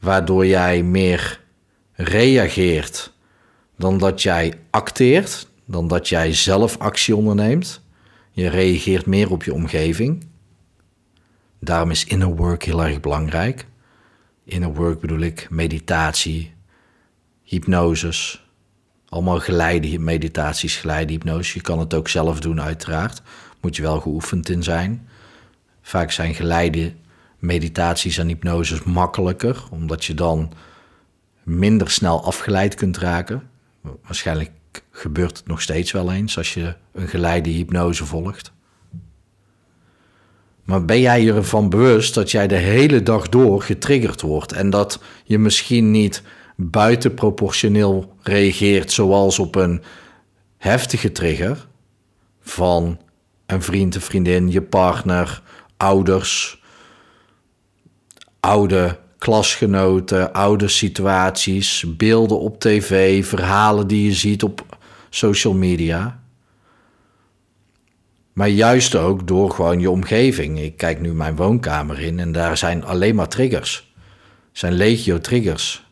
waardoor 0.00 0.46
jij 0.46 0.82
meer 0.82 1.40
reageert 1.92 3.12
dan 3.76 3.98
dat 3.98 4.22
jij 4.22 4.60
acteert, 4.70 5.48
dan 5.64 5.88
dat 5.88 6.08
jij 6.08 6.32
zelf 6.32 6.78
actie 6.78 7.16
onderneemt. 7.16 7.80
Je 8.30 8.48
reageert 8.48 9.06
meer 9.06 9.30
op 9.30 9.44
je 9.44 9.54
omgeving. 9.54 10.26
Daarom 11.60 11.90
is 11.90 12.04
inner 12.04 12.36
work 12.36 12.62
heel 12.62 12.84
erg 12.84 13.00
belangrijk. 13.00 13.66
Inner 14.44 14.74
work 14.74 15.00
bedoel 15.00 15.20
ik 15.20 15.46
meditatie, 15.50 16.54
hypnoses, 17.42 18.48
allemaal 19.08 19.40
geleide 19.40 19.98
meditaties, 19.98 20.76
geleide 20.76 21.12
hypnose. 21.12 21.54
Je 21.54 21.60
kan 21.60 21.78
het 21.78 21.94
ook 21.94 22.08
zelf 22.08 22.40
doen 22.40 22.60
uiteraard, 22.60 23.22
moet 23.60 23.76
je 23.76 23.82
wel 23.82 24.00
geoefend 24.00 24.48
in 24.48 24.62
zijn. 24.62 25.08
Vaak 25.82 26.10
zijn 26.10 26.34
geleide 26.34 26.92
meditaties 27.38 28.18
en 28.18 28.26
hypnoses 28.28 28.82
makkelijker, 28.82 29.64
omdat 29.70 30.04
je 30.04 30.14
dan 30.14 30.52
minder 31.42 31.90
snel 31.90 32.24
afgeleid 32.24 32.74
kunt 32.74 32.98
raken. 32.98 33.42
Waarschijnlijk 34.02 34.50
gebeurt 34.90 35.38
het 35.38 35.46
nog 35.46 35.60
steeds 35.60 35.92
wel 35.92 36.12
eens 36.12 36.36
als 36.36 36.54
je 36.54 36.74
een 36.92 37.08
geleide 37.08 37.50
hypnose 37.50 38.04
volgt. 38.04 38.52
Maar 40.64 40.84
ben 40.84 41.00
jij 41.00 41.22
je 41.22 41.32
ervan 41.32 41.68
bewust 41.68 42.14
dat 42.14 42.30
jij 42.30 42.46
de 42.46 42.56
hele 42.56 43.02
dag 43.02 43.28
door 43.28 43.62
getriggerd 43.62 44.20
wordt 44.20 44.52
en 44.52 44.70
dat 44.70 45.02
je 45.24 45.38
misschien 45.38 45.90
niet 45.90 46.22
buitenproportioneel 46.56 48.14
reageert 48.22 48.92
zoals 48.92 49.38
op 49.38 49.54
een 49.54 49.82
heftige 50.56 51.12
trigger 51.12 51.66
van 52.40 53.00
een 53.48 53.62
vriend, 53.62 53.94
een 53.94 54.00
vriendin, 54.00 54.50
je 54.50 54.62
partner, 54.62 55.42
ouders, 55.76 56.62
oude 58.40 58.98
klasgenoten, 59.18 60.32
oude 60.32 60.68
situaties, 60.68 61.84
beelden 61.96 62.40
op 62.40 62.60
tv, 62.60 63.26
verhalen 63.26 63.86
die 63.86 64.04
je 64.04 64.12
ziet 64.12 64.42
op 64.42 64.78
social 65.10 65.54
media. 65.54 66.20
Maar 68.32 68.48
juist 68.48 68.94
ook 68.94 69.26
door 69.26 69.50
gewoon 69.50 69.80
je 69.80 69.90
omgeving. 69.90 70.60
Ik 70.60 70.76
kijk 70.76 71.00
nu 71.00 71.12
mijn 71.12 71.36
woonkamer 71.36 72.00
in 72.00 72.18
en 72.18 72.32
daar 72.32 72.56
zijn 72.56 72.84
alleen 72.84 73.14
maar 73.14 73.28
triggers. 73.28 73.92
zijn 74.52 74.72
legio 74.72 75.18
triggers. 75.18 75.87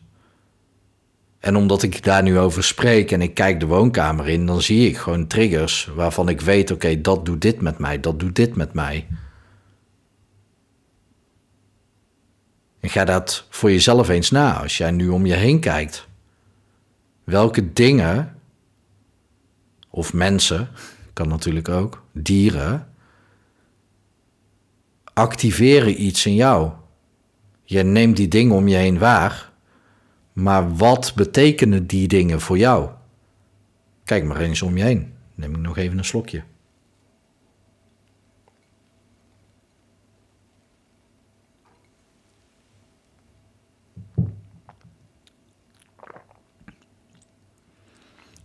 En 1.39 1.55
omdat 1.55 1.83
ik 1.83 2.03
daar 2.03 2.23
nu 2.23 2.39
over 2.39 2.63
spreek 2.63 3.11
en 3.11 3.21
ik 3.21 3.33
kijk 3.33 3.59
de 3.59 3.65
woonkamer 3.65 4.29
in, 4.29 4.45
dan 4.45 4.61
zie 4.61 4.89
ik 4.89 4.97
gewoon 4.97 5.27
triggers 5.27 5.89
waarvan 5.95 6.29
ik 6.29 6.41
weet: 6.41 6.71
oké, 6.71 7.01
dat 7.01 7.25
doet 7.25 7.41
dit 7.41 7.61
met 7.61 7.77
mij, 7.77 7.99
dat 7.99 8.19
doet 8.19 8.35
dit 8.35 8.55
met 8.55 8.73
mij. 8.73 9.07
En 12.79 12.89
ga 12.89 13.05
dat 13.05 13.47
voor 13.49 13.71
jezelf 13.71 14.09
eens 14.09 14.31
na 14.31 14.61
als 14.61 14.77
jij 14.77 14.91
nu 14.91 15.09
om 15.09 15.25
je 15.25 15.33
heen 15.33 15.59
kijkt. 15.59 16.07
Welke 17.23 17.73
dingen, 17.73 18.39
of 19.89 20.13
mensen, 20.13 20.69
kan 21.13 21.27
natuurlijk 21.27 21.69
ook, 21.69 22.03
dieren, 22.11 22.87
activeren 25.13 26.01
iets 26.03 26.25
in 26.25 26.35
jou. 26.35 26.71
Je 27.63 27.83
neemt 27.83 28.17
die 28.17 28.27
dingen 28.27 28.55
om 28.55 28.67
je 28.67 28.75
heen 28.75 28.99
waar, 28.99 29.46
maar 30.37 30.75
wat 30.75 31.13
betekenen 31.15 31.87
die 31.87 32.07
dingen 32.07 32.41
voor 32.41 32.57
jou? 32.57 32.89
Kijk 34.03 34.23
maar 34.23 34.39
eens 34.39 34.61
om 34.61 34.77
je 34.77 34.83
heen. 34.83 35.13
Neem 35.35 35.55
ik 35.55 35.61
nog 35.61 35.77
even 35.77 35.97
een 35.97 36.05
slokje. 36.05 36.43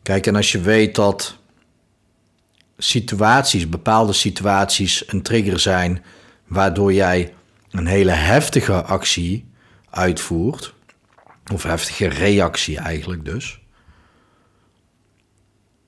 Kijk, 0.02 0.26
en 0.26 0.36
als 0.36 0.52
je 0.52 0.60
weet 0.60 0.94
dat 0.94 1.38
situaties, 2.78 3.68
bepaalde 3.68 4.12
situaties 4.12 5.08
een 5.08 5.22
trigger 5.22 5.58
zijn 5.58 6.04
waardoor 6.46 6.92
jij 6.92 7.34
een 7.70 7.86
hele 7.86 8.10
heftige 8.10 8.82
actie 8.82 9.46
uitvoert, 9.90 10.74
of 11.52 11.62
heftige 11.62 12.06
reactie 12.06 12.78
eigenlijk 12.78 13.24
dus, 13.24 13.60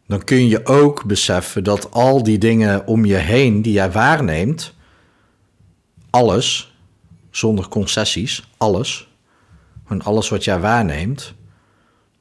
dan 0.07 0.25
kun 0.25 0.49
je 0.49 0.67
ook 0.67 1.05
beseffen 1.05 1.65
dat 1.65 1.91
al 1.91 2.23
die 2.23 2.39
dingen 2.39 2.87
om 2.87 3.05
je 3.05 3.15
heen 3.15 3.63
die 3.63 3.73
jij 3.73 3.91
waarneemt, 3.91 4.75
alles, 6.11 6.77
zonder 7.31 7.69
concessies, 7.69 8.49
alles, 8.57 9.13
en 9.89 10.03
alles 10.03 10.29
wat 10.29 10.45
jij 10.45 10.61
waarneemt, 10.61 11.35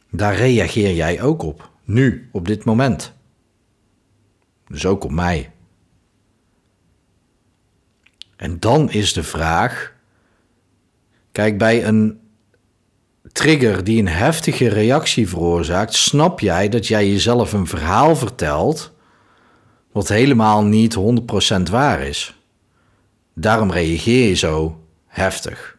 daar 0.09 0.35
reageer 0.35 0.93
jij 0.93 1.21
ook 1.21 1.43
op. 1.43 1.71
Nu, 1.83 2.29
op 2.31 2.47
dit 2.47 2.63
moment. 2.63 3.13
Dus 4.67 4.85
ook 4.85 5.03
op 5.03 5.11
mij. 5.11 5.51
En 8.35 8.59
dan 8.59 8.91
is 8.91 9.13
de 9.13 9.23
vraag: 9.23 9.93
kijk, 11.31 11.57
bij 11.57 11.85
een 11.85 12.23
trigger 13.33 13.83
die 13.83 13.99
een 13.99 14.07
heftige 14.07 14.67
reactie 14.67 15.29
veroorzaakt, 15.29 15.93
snap 15.93 16.39
jij 16.39 16.69
dat 16.69 16.87
jij 16.87 17.09
jezelf 17.09 17.53
een 17.53 17.67
verhaal 17.67 18.15
vertelt 18.15 18.91
wat 19.91 20.07
helemaal 20.07 20.63
niet 20.63 20.97
100% 21.59 21.61
waar 21.71 22.01
is. 22.01 22.35
Daarom 23.33 23.71
reageer 23.71 24.27
je 24.27 24.35
zo 24.35 24.79
heftig. 25.07 25.77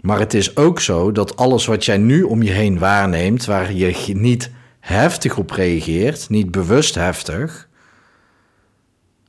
Maar 0.00 0.18
het 0.18 0.34
is 0.34 0.56
ook 0.56 0.80
zo 0.80 1.12
dat 1.12 1.36
alles 1.36 1.66
wat 1.66 1.84
jij 1.84 1.96
nu 1.96 2.22
om 2.22 2.42
je 2.42 2.50
heen 2.50 2.78
waarneemt, 2.78 3.44
waar 3.44 3.72
je 3.72 4.14
niet 4.14 4.50
heftig 4.80 5.36
op 5.36 5.50
reageert, 5.50 6.28
niet 6.28 6.50
bewust 6.50 6.94
heftig, 6.94 7.68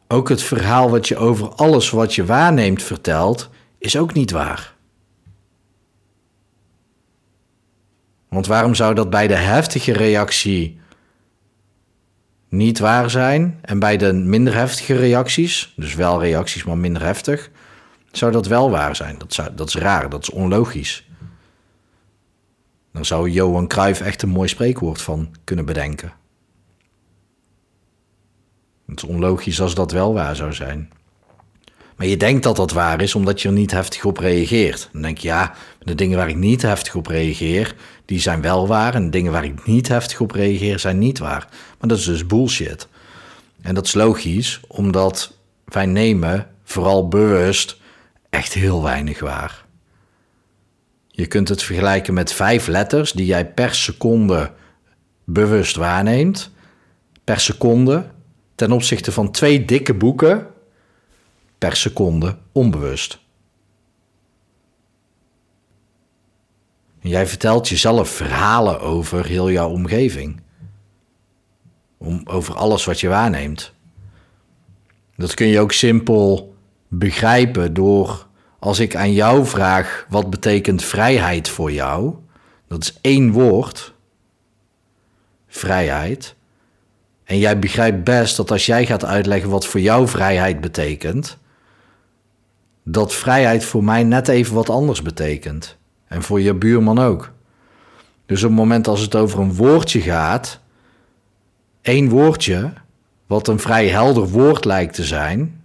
ook 0.07 0.29
het 0.29 0.43
verhaal 0.43 0.89
wat 0.89 1.07
je 1.07 1.17
over 1.17 1.49
alles 1.49 1.89
wat 1.89 2.15
je 2.15 2.25
waarneemt 2.25 2.83
vertelt, 2.83 3.49
is 3.77 3.97
ook 3.97 4.13
niet 4.13 4.31
waar. 4.31 4.76
Want 8.29 8.47
waarom 8.47 8.75
zou 8.75 8.93
dat 8.93 9.09
bij 9.09 9.27
de 9.27 9.35
heftige 9.35 9.93
reactie 9.93 10.79
niet 12.49 12.79
waar 12.79 13.09
zijn 13.09 13.59
en 13.61 13.79
bij 13.79 13.97
de 13.97 14.13
minder 14.13 14.53
heftige 14.53 14.95
reacties, 14.95 15.73
dus 15.75 15.95
wel 15.95 16.19
reacties 16.21 16.63
maar 16.63 16.77
minder 16.77 17.01
heftig, 17.01 17.51
zou 18.11 18.31
dat 18.31 18.47
wel 18.47 18.69
waar 18.69 18.95
zijn. 18.95 19.17
Dat, 19.17 19.33
zou, 19.33 19.55
dat 19.55 19.67
is 19.67 19.75
raar, 19.75 20.09
dat 20.09 20.21
is 20.21 20.29
onlogisch. 20.29 21.09
Dan 22.91 23.05
zou 23.05 23.29
Johan 23.29 23.67
Cruijff 23.67 24.01
echt 24.01 24.21
een 24.21 24.29
mooi 24.29 24.47
spreekwoord 24.47 25.01
van 25.01 25.35
kunnen 25.43 25.65
bedenken. 25.65 26.13
Het 28.87 29.03
is 29.03 29.09
onlogisch 29.09 29.61
als 29.61 29.75
dat 29.75 29.91
wel 29.91 30.13
waar 30.13 30.35
zou 30.35 30.53
zijn. 30.53 30.91
Maar 31.97 32.07
je 32.07 32.17
denkt 32.17 32.43
dat 32.43 32.55
dat 32.55 32.71
waar 32.71 33.01
is 33.01 33.15
omdat 33.15 33.41
je 33.41 33.47
er 33.47 33.53
niet 33.53 33.71
heftig 33.71 34.05
op 34.05 34.17
reageert. 34.17 34.89
Dan 34.91 35.01
denk 35.01 35.17
je, 35.17 35.27
ja, 35.27 35.53
de 35.79 35.95
dingen 35.95 36.17
waar 36.17 36.29
ik 36.29 36.35
niet 36.35 36.61
heftig 36.61 36.95
op 36.95 37.07
reageer, 37.07 37.75
die 38.05 38.19
zijn 38.19 38.41
wel 38.41 38.67
waar. 38.67 38.93
En 38.93 39.03
de 39.03 39.09
dingen 39.09 39.31
waar 39.31 39.43
ik 39.43 39.65
niet 39.65 39.87
heftig 39.87 40.19
op 40.19 40.31
reageer, 40.31 40.79
zijn 40.79 40.97
niet 40.97 41.19
waar. 41.19 41.47
Maar 41.79 41.89
dat 41.89 41.97
is 41.97 42.05
dus 42.05 42.25
bullshit. 42.25 42.87
En 43.61 43.75
dat 43.75 43.85
is 43.85 43.93
logisch, 43.93 44.59
omdat 44.67 45.33
wij 45.65 45.85
nemen 45.85 46.47
vooral 46.63 47.07
bewust 47.07 47.77
echt 48.29 48.53
heel 48.53 48.83
weinig 48.83 49.19
waar. 49.19 49.65
Je 51.07 51.25
kunt 51.25 51.49
het 51.49 51.63
vergelijken 51.63 52.13
met 52.13 52.33
vijf 52.33 52.67
letters 52.67 53.11
die 53.11 53.25
jij 53.25 53.45
per 53.45 53.75
seconde 53.75 54.51
bewust 55.23 55.75
waarneemt. 55.75 56.51
Per 57.23 57.39
seconde 57.39 58.05
ten 58.55 58.71
opzichte 58.71 59.11
van 59.11 59.31
twee 59.31 59.65
dikke 59.65 59.93
boeken 59.93 60.47
per 61.57 61.75
seconde 61.75 62.37
onbewust. 62.51 63.19
Jij 66.99 67.27
vertelt 67.27 67.69
jezelf 67.69 68.09
verhalen 68.09 68.79
over 68.79 69.25
heel 69.25 69.51
jouw 69.51 69.69
omgeving. 69.69 70.41
Om, 71.97 72.21
over 72.25 72.55
alles 72.55 72.85
wat 72.85 72.99
je 72.99 73.07
waarneemt. 73.07 73.73
Dat 75.15 75.33
kun 75.33 75.47
je 75.47 75.59
ook 75.59 75.71
simpel 75.71 76.55
begrijpen 76.87 77.73
door 77.73 78.27
als 78.59 78.79
ik 78.79 78.95
aan 78.95 79.13
jou 79.13 79.45
vraag 79.45 80.05
wat 80.09 80.29
betekent 80.29 80.83
vrijheid 80.83 81.49
voor 81.49 81.71
jou, 81.71 82.15
dat 82.67 82.81
is 82.81 82.97
één 83.01 83.31
woord, 83.31 83.93
vrijheid. 85.47 86.35
En 87.23 87.37
jij 87.37 87.59
begrijpt 87.59 88.03
best 88.03 88.37
dat 88.37 88.51
als 88.51 88.65
jij 88.65 88.85
gaat 88.85 89.05
uitleggen 89.05 89.49
wat 89.49 89.65
voor 89.65 89.79
jou 89.79 90.07
vrijheid 90.07 90.61
betekent, 90.61 91.37
dat 92.89 93.13
vrijheid 93.13 93.65
voor 93.65 93.83
mij 93.83 94.03
net 94.03 94.27
even 94.27 94.55
wat 94.55 94.69
anders 94.69 95.01
betekent. 95.01 95.77
En 96.07 96.23
voor 96.23 96.41
je 96.41 96.53
buurman 96.53 96.99
ook. 96.99 97.31
Dus 98.25 98.43
op 98.43 98.49
het 98.49 98.57
moment 98.57 98.87
als 98.87 99.01
het 99.01 99.15
over 99.15 99.39
een 99.39 99.53
woordje 99.53 100.01
gaat, 100.01 100.59
één 101.81 102.09
woordje, 102.09 102.73
wat 103.25 103.47
een 103.47 103.59
vrij 103.59 103.87
helder 103.87 104.27
woord 104.27 104.65
lijkt 104.65 104.93
te 104.93 105.03
zijn, 105.03 105.63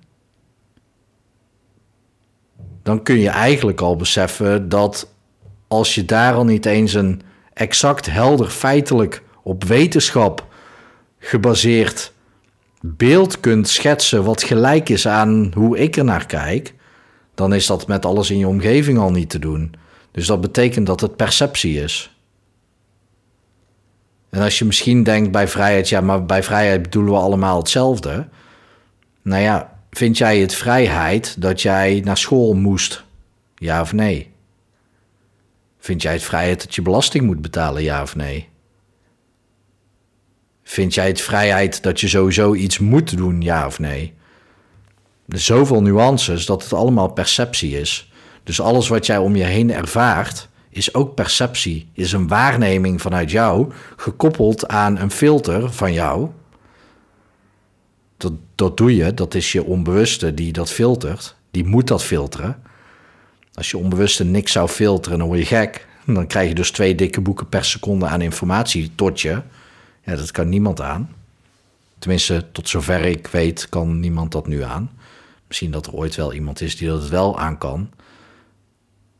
dan 2.82 3.02
kun 3.02 3.18
je 3.18 3.28
eigenlijk 3.28 3.80
al 3.80 3.96
beseffen 3.96 4.68
dat 4.68 5.12
als 5.68 5.94
je 5.94 6.04
daar 6.04 6.34
al 6.34 6.44
niet 6.44 6.66
eens 6.66 6.94
een 6.94 7.22
exact 7.52 8.06
helder 8.06 8.48
feitelijk 8.48 9.22
op 9.42 9.64
wetenschap 9.64 10.46
gebaseerd 11.18 12.12
beeld 12.80 13.40
kunt 13.40 13.68
schetsen 13.68 14.24
wat 14.24 14.42
gelijk 14.42 14.88
is 14.88 15.08
aan 15.08 15.52
hoe 15.54 15.78
ik 15.78 15.96
er 15.96 16.04
naar 16.04 16.26
kijk, 16.26 16.74
dan 17.34 17.54
is 17.54 17.66
dat 17.66 17.86
met 17.86 18.04
alles 18.04 18.30
in 18.30 18.38
je 18.38 18.48
omgeving 18.48 18.98
al 18.98 19.10
niet 19.10 19.30
te 19.30 19.38
doen. 19.38 19.74
Dus 20.10 20.26
dat 20.26 20.40
betekent 20.40 20.86
dat 20.86 21.00
het 21.00 21.16
perceptie 21.16 21.82
is. 21.82 22.16
En 24.30 24.42
als 24.42 24.58
je 24.58 24.64
misschien 24.64 25.02
denkt 25.02 25.30
bij 25.30 25.48
vrijheid, 25.48 25.88
ja, 25.88 26.00
maar 26.00 26.26
bij 26.26 26.42
vrijheid 26.42 26.82
bedoelen 26.82 27.12
we 27.12 27.18
allemaal 27.18 27.58
hetzelfde. 27.58 28.28
Nou 29.22 29.42
ja, 29.42 29.80
vind 29.90 30.18
jij 30.18 30.38
het 30.38 30.54
vrijheid 30.54 31.40
dat 31.40 31.62
jij 31.62 32.00
naar 32.04 32.16
school 32.16 32.54
moest? 32.54 33.04
Ja 33.54 33.80
of 33.80 33.92
nee? 33.92 34.30
Vind 35.78 36.02
jij 36.02 36.12
het 36.12 36.22
vrijheid 36.22 36.62
dat 36.64 36.74
je 36.74 36.82
belasting 36.82 37.24
moet 37.24 37.42
betalen? 37.42 37.82
Ja 37.82 38.02
of 38.02 38.16
nee? 38.16 38.48
Vind 40.62 40.94
jij 40.94 41.06
het 41.06 41.20
vrijheid 41.20 41.82
dat 41.82 42.00
je 42.00 42.08
sowieso 42.08 42.54
iets 42.54 42.78
moet 42.78 43.16
doen? 43.16 43.40
Ja 43.40 43.66
of 43.66 43.78
nee? 43.78 44.14
Zoveel 45.34 45.82
nuances 45.82 46.46
dat 46.46 46.62
het 46.62 46.72
allemaal 46.72 47.08
perceptie 47.08 47.80
is. 47.80 48.10
Dus 48.42 48.60
alles 48.60 48.88
wat 48.88 49.06
jij 49.06 49.18
om 49.18 49.36
je 49.36 49.44
heen 49.44 49.72
ervaart, 49.72 50.48
is 50.68 50.94
ook 50.94 51.14
perceptie, 51.14 51.88
is 51.92 52.12
een 52.12 52.28
waarneming 52.28 53.00
vanuit 53.00 53.30
jou, 53.30 53.72
gekoppeld 53.96 54.68
aan 54.68 54.98
een 54.98 55.10
filter 55.10 55.72
van 55.72 55.92
jou. 55.92 56.28
Dat, 58.16 58.32
dat 58.54 58.76
doe 58.76 58.96
je, 58.96 59.14
dat 59.14 59.34
is 59.34 59.52
je 59.52 59.64
onbewuste 59.64 60.34
die 60.34 60.52
dat 60.52 60.70
filtert, 60.70 61.36
die 61.50 61.64
moet 61.64 61.86
dat 61.86 62.04
filteren. 62.04 62.62
Als 63.54 63.70
je 63.70 63.78
onbewuste 63.78 64.24
niks 64.24 64.52
zou 64.52 64.68
filteren, 64.68 65.18
dan 65.18 65.26
word 65.26 65.38
je 65.38 65.46
gek. 65.46 65.86
Dan 66.06 66.26
krijg 66.26 66.48
je 66.48 66.54
dus 66.54 66.70
twee 66.70 66.94
dikke 66.94 67.20
boeken 67.20 67.48
per 67.48 67.64
seconde 67.64 68.06
aan 68.06 68.20
informatie 68.20 68.90
tot 68.94 69.20
je. 69.20 69.42
Ja, 70.04 70.16
dat 70.16 70.30
kan 70.30 70.48
niemand 70.48 70.80
aan. 70.80 71.14
Tenminste, 71.98 72.44
tot 72.52 72.68
zover 72.68 73.04
ik 73.04 73.26
weet, 73.26 73.68
kan 73.68 74.00
niemand 74.00 74.32
dat 74.32 74.46
nu 74.46 74.62
aan. 74.62 74.90
Misschien 75.52 75.72
dat 75.72 75.86
er 75.86 75.94
ooit 75.94 76.14
wel 76.14 76.32
iemand 76.32 76.60
is 76.60 76.76
die 76.76 76.88
dat 76.88 77.08
wel 77.08 77.38
aan 77.38 77.58
kan. 77.58 77.90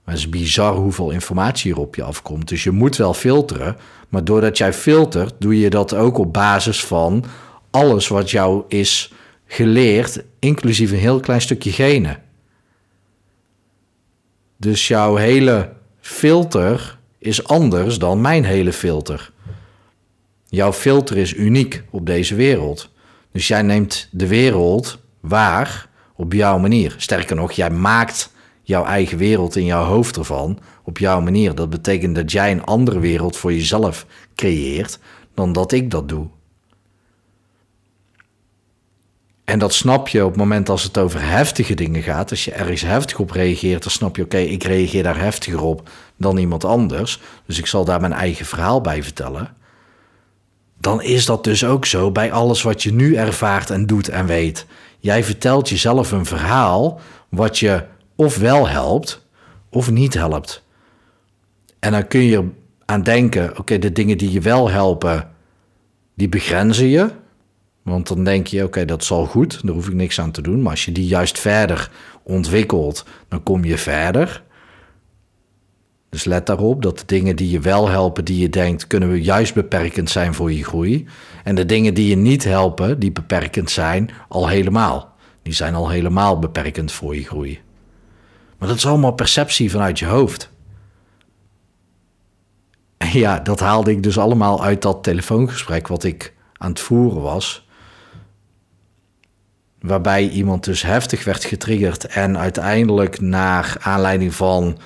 Maar 0.05 0.15
het 0.15 0.19
is 0.19 0.29
bizar 0.29 0.75
hoeveel 0.75 1.11
informatie 1.11 1.73
er 1.73 1.79
op 1.79 1.95
je 1.95 2.03
afkomt. 2.03 2.49
Dus 2.49 2.65
je 2.65 2.71
moet 2.71 2.97
wel 2.97 3.15
filteren. 3.15 3.77
Maar 4.09 4.25
doordat 4.25 4.59
jij 4.59 4.73
filtert, 4.73 5.35
doe 5.39 5.59
je 5.61 5.71
dat 5.71 5.95
ook 5.95 6.19
op 6.19 6.33
basis 6.33 6.85
van 6.85 7.25
alles 7.71 8.09
wat 8.09 8.31
jou 8.31 8.65
is 8.69 9.13
geleerd, 9.47 10.25
inclusief 10.39 10.91
een 10.91 10.99
heel 10.99 11.21
klein 11.21 11.41
stukje 11.41 11.73
genen. 11.73 12.23
Dus 14.57 14.89
jouw 14.89 15.17
hele 15.17 15.73
filter 16.01 16.99
is 17.19 17.45
anders 17.45 17.99
dan 17.99 18.21
mijn 18.21 18.45
hele 18.45 18.73
filter. 18.73 19.33
Jouw 20.47 20.73
filter 20.73 21.17
is 21.17 21.35
uniek 21.35 21.83
op 21.91 22.07
deze 22.07 22.35
wereld. 22.35 22.91
Dus 23.33 23.49
jij 23.49 23.63
neemt 23.63 24.09
de 24.11 24.27
wereld 24.27 24.99
waar 25.21 25.91
op 26.23 26.33
jouw 26.33 26.59
manier. 26.59 26.95
Sterker 26.99 27.37
nog, 27.37 27.53
jij 27.53 27.71
maakt 27.71 28.33
jouw 28.63 28.85
eigen 28.85 29.19
wereld 29.19 29.57
in 29.57 29.65
jouw 29.65 29.85
hoofd 29.85 30.17
ervan 30.17 30.59
op 30.85 30.99
jouw 30.99 31.21
manier. 31.21 31.55
Dat 31.55 31.71
betekent 31.71 32.15
dat 32.15 32.33
jij 32.33 32.53
een 32.53 32.65
andere 32.65 32.99
wereld 32.99 33.37
voor 33.37 33.53
jezelf 33.53 34.07
creëert 34.35 34.99
dan 35.35 35.53
dat 35.53 35.73
ik 35.73 35.91
dat 35.91 36.09
doe. 36.09 36.27
En 39.45 39.59
dat 39.59 39.75
snap 39.75 40.09
je 40.09 40.25
op 40.25 40.29
het 40.29 40.39
moment 40.39 40.69
als 40.69 40.83
het 40.83 40.99
over 40.99 41.23
heftige 41.23 41.75
dingen 41.75 42.03
gaat. 42.03 42.31
Als 42.31 42.45
je 42.45 42.53
ergens 42.53 42.81
heftig 42.81 43.19
op 43.19 43.31
reageert, 43.31 43.83
dan 43.83 43.91
snap 43.91 44.17
je: 44.17 44.23
oké, 44.23 44.39
ik 44.39 44.63
reageer 44.63 45.03
daar 45.03 45.19
heftiger 45.19 45.63
op 45.63 45.89
dan 46.17 46.37
iemand 46.37 46.65
anders. 46.65 47.21
Dus 47.47 47.59
ik 47.59 47.67
zal 47.67 47.85
daar 47.85 48.01
mijn 48.01 48.13
eigen 48.13 48.47
verhaal 48.47 48.81
bij 48.81 49.03
vertellen. 49.03 49.55
Dan 50.79 51.03
is 51.03 51.27
dat 51.27 51.45
dus 51.45 51.65
ook 51.65 51.87
zo 51.87 52.11
bij 52.11 52.33
alles 52.33 52.63
wat 52.63 52.83
je 52.83 52.93
nu 52.93 53.15
ervaart 53.15 53.71
en 53.71 53.87
doet 53.87 54.09
en 54.09 54.27
weet. 54.27 54.67
Jij 55.03 55.25
vertelt 55.25 55.69
jezelf 55.69 56.13
een 56.13 56.27
verhaal 56.27 57.01
wat 57.29 57.59
je 57.59 57.85
of 58.17 58.37
wel 58.37 58.69
helpt 58.69 59.27
of 59.71 59.91
niet 59.91 60.15
helpt. 60.15 60.65
En 61.79 61.93
dan 61.93 62.07
kun 62.07 62.21
je 62.21 62.49
aan 62.85 63.03
denken: 63.03 63.59
oké, 63.59 63.79
de 63.79 63.93
dingen 63.93 64.19
die 64.19 64.31
je 64.31 64.41
wel 64.41 64.71
helpen, 64.71 65.31
die 66.15 66.29
begrenzen 66.29 66.87
je. 66.87 67.11
Want 67.83 68.09
dan 68.09 68.25
denk 68.25 68.47
je: 68.47 68.65
oké, 68.65 68.85
dat 68.85 69.03
is 69.03 69.11
al 69.11 69.27
goed, 69.27 69.61
daar 69.63 69.75
hoef 69.75 69.89
ik 69.89 69.95
niks 69.95 70.21
aan 70.21 70.31
te 70.31 70.43
doen. 70.43 70.63
Maar 70.63 70.71
als 70.71 70.85
je 70.85 70.93
die 70.93 71.07
juist 71.07 71.39
verder 71.39 71.91
ontwikkelt, 72.23 73.05
dan 73.29 73.43
kom 73.43 73.65
je 73.65 73.79
verder. 73.79 74.43
Dus 76.13 76.25
let 76.25 76.47
daarop 76.47 76.83
dat 76.83 76.99
de 76.99 77.05
dingen 77.07 77.37
die 77.37 77.51
je 77.51 77.61
wel 77.61 77.89
helpen, 77.89 78.25
die 78.25 78.39
je 78.39 78.49
denkt, 78.49 78.87
kunnen 78.87 79.11
we 79.11 79.23
juist 79.23 79.55
beperkend 79.55 80.11
zijn 80.11 80.35
voor 80.35 80.53
je 80.53 80.65
groei. 80.65 81.07
En 81.45 81.55
de 81.55 81.67
dingen 81.67 81.95
die 81.95 82.09
je 82.09 82.17
niet 82.17 82.45
helpen, 82.45 82.99
die 82.99 83.13
beperkend 83.13 83.71
zijn, 83.71 84.11
al 84.29 84.49
helemaal. 84.49 85.15
Die 85.43 85.53
zijn 85.53 85.75
al 85.75 85.89
helemaal 85.89 86.39
beperkend 86.39 86.93
voor 86.93 87.17
je 87.17 87.25
groei. 87.25 87.61
Maar 88.59 88.69
dat 88.69 88.77
is 88.77 88.87
allemaal 88.87 89.13
perceptie 89.13 89.71
vanuit 89.71 89.99
je 89.99 90.07
hoofd. 90.07 90.51
Ja, 93.13 93.39
dat 93.39 93.61
haalde 93.61 93.91
ik 93.91 94.03
dus 94.03 94.19
allemaal 94.19 94.65
uit 94.65 94.83
dat 94.83 95.03
telefoongesprek 95.03 95.89
wat 95.89 96.05
ik 96.05 96.35
aan 96.53 96.71
het 96.71 96.81
voeren 96.81 97.23
was. 97.23 97.67
Waarbij 99.81 100.29
iemand 100.29 100.65
dus 100.65 100.83
heftig 100.83 101.25
werd 101.25 101.45
getriggerd 101.45 102.07
en 102.07 102.39
uiteindelijk 102.39 103.21
naar 103.21 103.77
aanleiding 103.81 104.35
van 104.35 104.79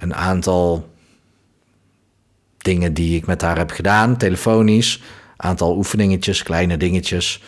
een 0.00 0.14
aantal 0.14 0.88
dingen 2.58 2.94
die 2.94 3.16
ik 3.16 3.26
met 3.26 3.42
haar 3.42 3.56
heb 3.56 3.70
gedaan, 3.70 4.16
telefonisch, 4.16 5.02
aantal 5.36 5.76
oefeningetjes, 5.76 6.42
kleine 6.42 6.76
dingetjes, 6.76 7.42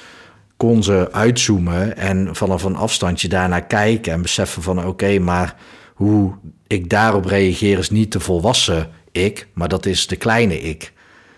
kon 0.57 0.83
ze 0.83 1.09
uitzoomen 1.13 1.97
en 1.97 2.37
vanaf 2.37 2.63
een 2.63 2.77
afstandje 2.77 3.29
daarnaar 3.29 3.67
kijken 3.67 4.13
en 4.13 4.23
beseffen 4.23 4.63
van 4.63 4.87
oké, 4.87 5.19
maar 5.19 5.57
hoe 5.95 6.35
ik 6.67 6.91
daarop 6.91 7.25
reageer 7.25 7.79
is 7.79 7.91
niet 7.91 8.13
de 8.13 8.21
volwassen 8.21 8.91
ik, 9.13 9.49
maar 9.53 9.69
dat 9.69 9.87
is 9.87 10.07
de 10.07 10.17
kleine 10.17 10.61
ik. 10.61 10.93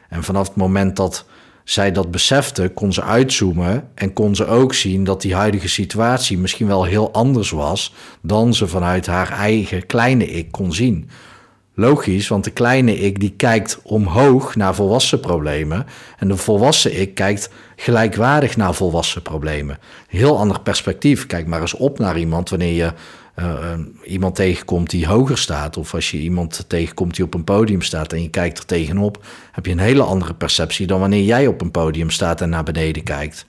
En 0.09 0.25
vanaf 0.25 0.47
het 0.47 0.57
moment 0.57 0.97
dat 0.97 1.27
zij 1.65 1.93
dat 1.93 2.11
besefte, 2.11 2.69
kon 2.69 2.93
ze 2.93 3.03
uitzoomen 3.03 3.89
en 3.95 4.13
kon 4.13 4.35
ze 4.35 4.47
ook 4.47 4.75
zien 4.75 5.05
dat 5.05 5.21
die 5.21 5.35
huidige 5.35 5.69
situatie 5.69 6.39
misschien 6.39 6.67
wel 6.67 6.85
heel 6.85 7.13
anders 7.13 7.51
was 7.51 7.95
dan 8.23 8.55
ze 8.55 8.69
vanuit 8.69 9.07
haar 9.07 9.31
eigen 9.31 9.87
kleine 9.87 10.27
ik 10.27 10.53
kon 10.53 10.73
zien. 10.73 11.09
Logisch, 11.77 12.29
want 12.29 12.45
de 12.45 12.51
kleine 12.51 12.99
ik 12.99 13.21
die 13.21 13.35
kijkt 13.37 13.81
omhoog 13.83 14.57
naar 14.57 14.75
volwassen 14.75 15.21
problemen 15.21 15.87
en 16.19 16.29
de 16.29 16.37
volwassen 16.37 17.01
ik 17.01 17.15
kijkt 17.15 17.51
gelijkwaardig 17.77 18.57
naar 18.57 18.75
volwassen 18.75 19.23
problemen. 19.23 19.79
Heel 20.09 20.39
ander 20.39 20.61
perspectief. 20.61 21.27
Kijk 21.27 21.47
maar 21.47 21.61
eens 21.61 21.75
op 21.75 21.99
naar 21.99 22.19
iemand 22.19 22.51
wanneer 22.51 22.75
je 22.75 22.93
uh, 23.39 23.73
iemand 24.05 24.35
tegenkomt 24.35 24.91
die 24.91 25.07
hoger 25.07 25.39
staat, 25.39 25.77
of 25.77 25.95
als 25.95 26.11
je 26.11 26.19
iemand 26.19 26.65
tegenkomt 26.69 27.15
die 27.15 27.25
op 27.25 27.35
een 27.35 27.45
podium 27.45 27.83
staat 27.83 28.13
en 28.13 28.23
je 28.23 28.31
kijkt 28.31 28.59
er 28.59 28.67
tegenop, 28.67 29.25
heb 29.53 29.67
je 29.67 29.73
een 29.73 29.79
hele 29.79 30.03
andere 30.03 30.35
perceptie 30.35 30.87
dan 30.87 31.01
wanneer 31.01 31.25
jij 31.25 31.47
op 31.47 31.61
een 31.61 31.71
podium 31.71 32.11
staat 32.11 32.41
en 32.41 32.49
naar 32.49 32.63
beneden 32.63 33.03
kijkt. 33.03 33.47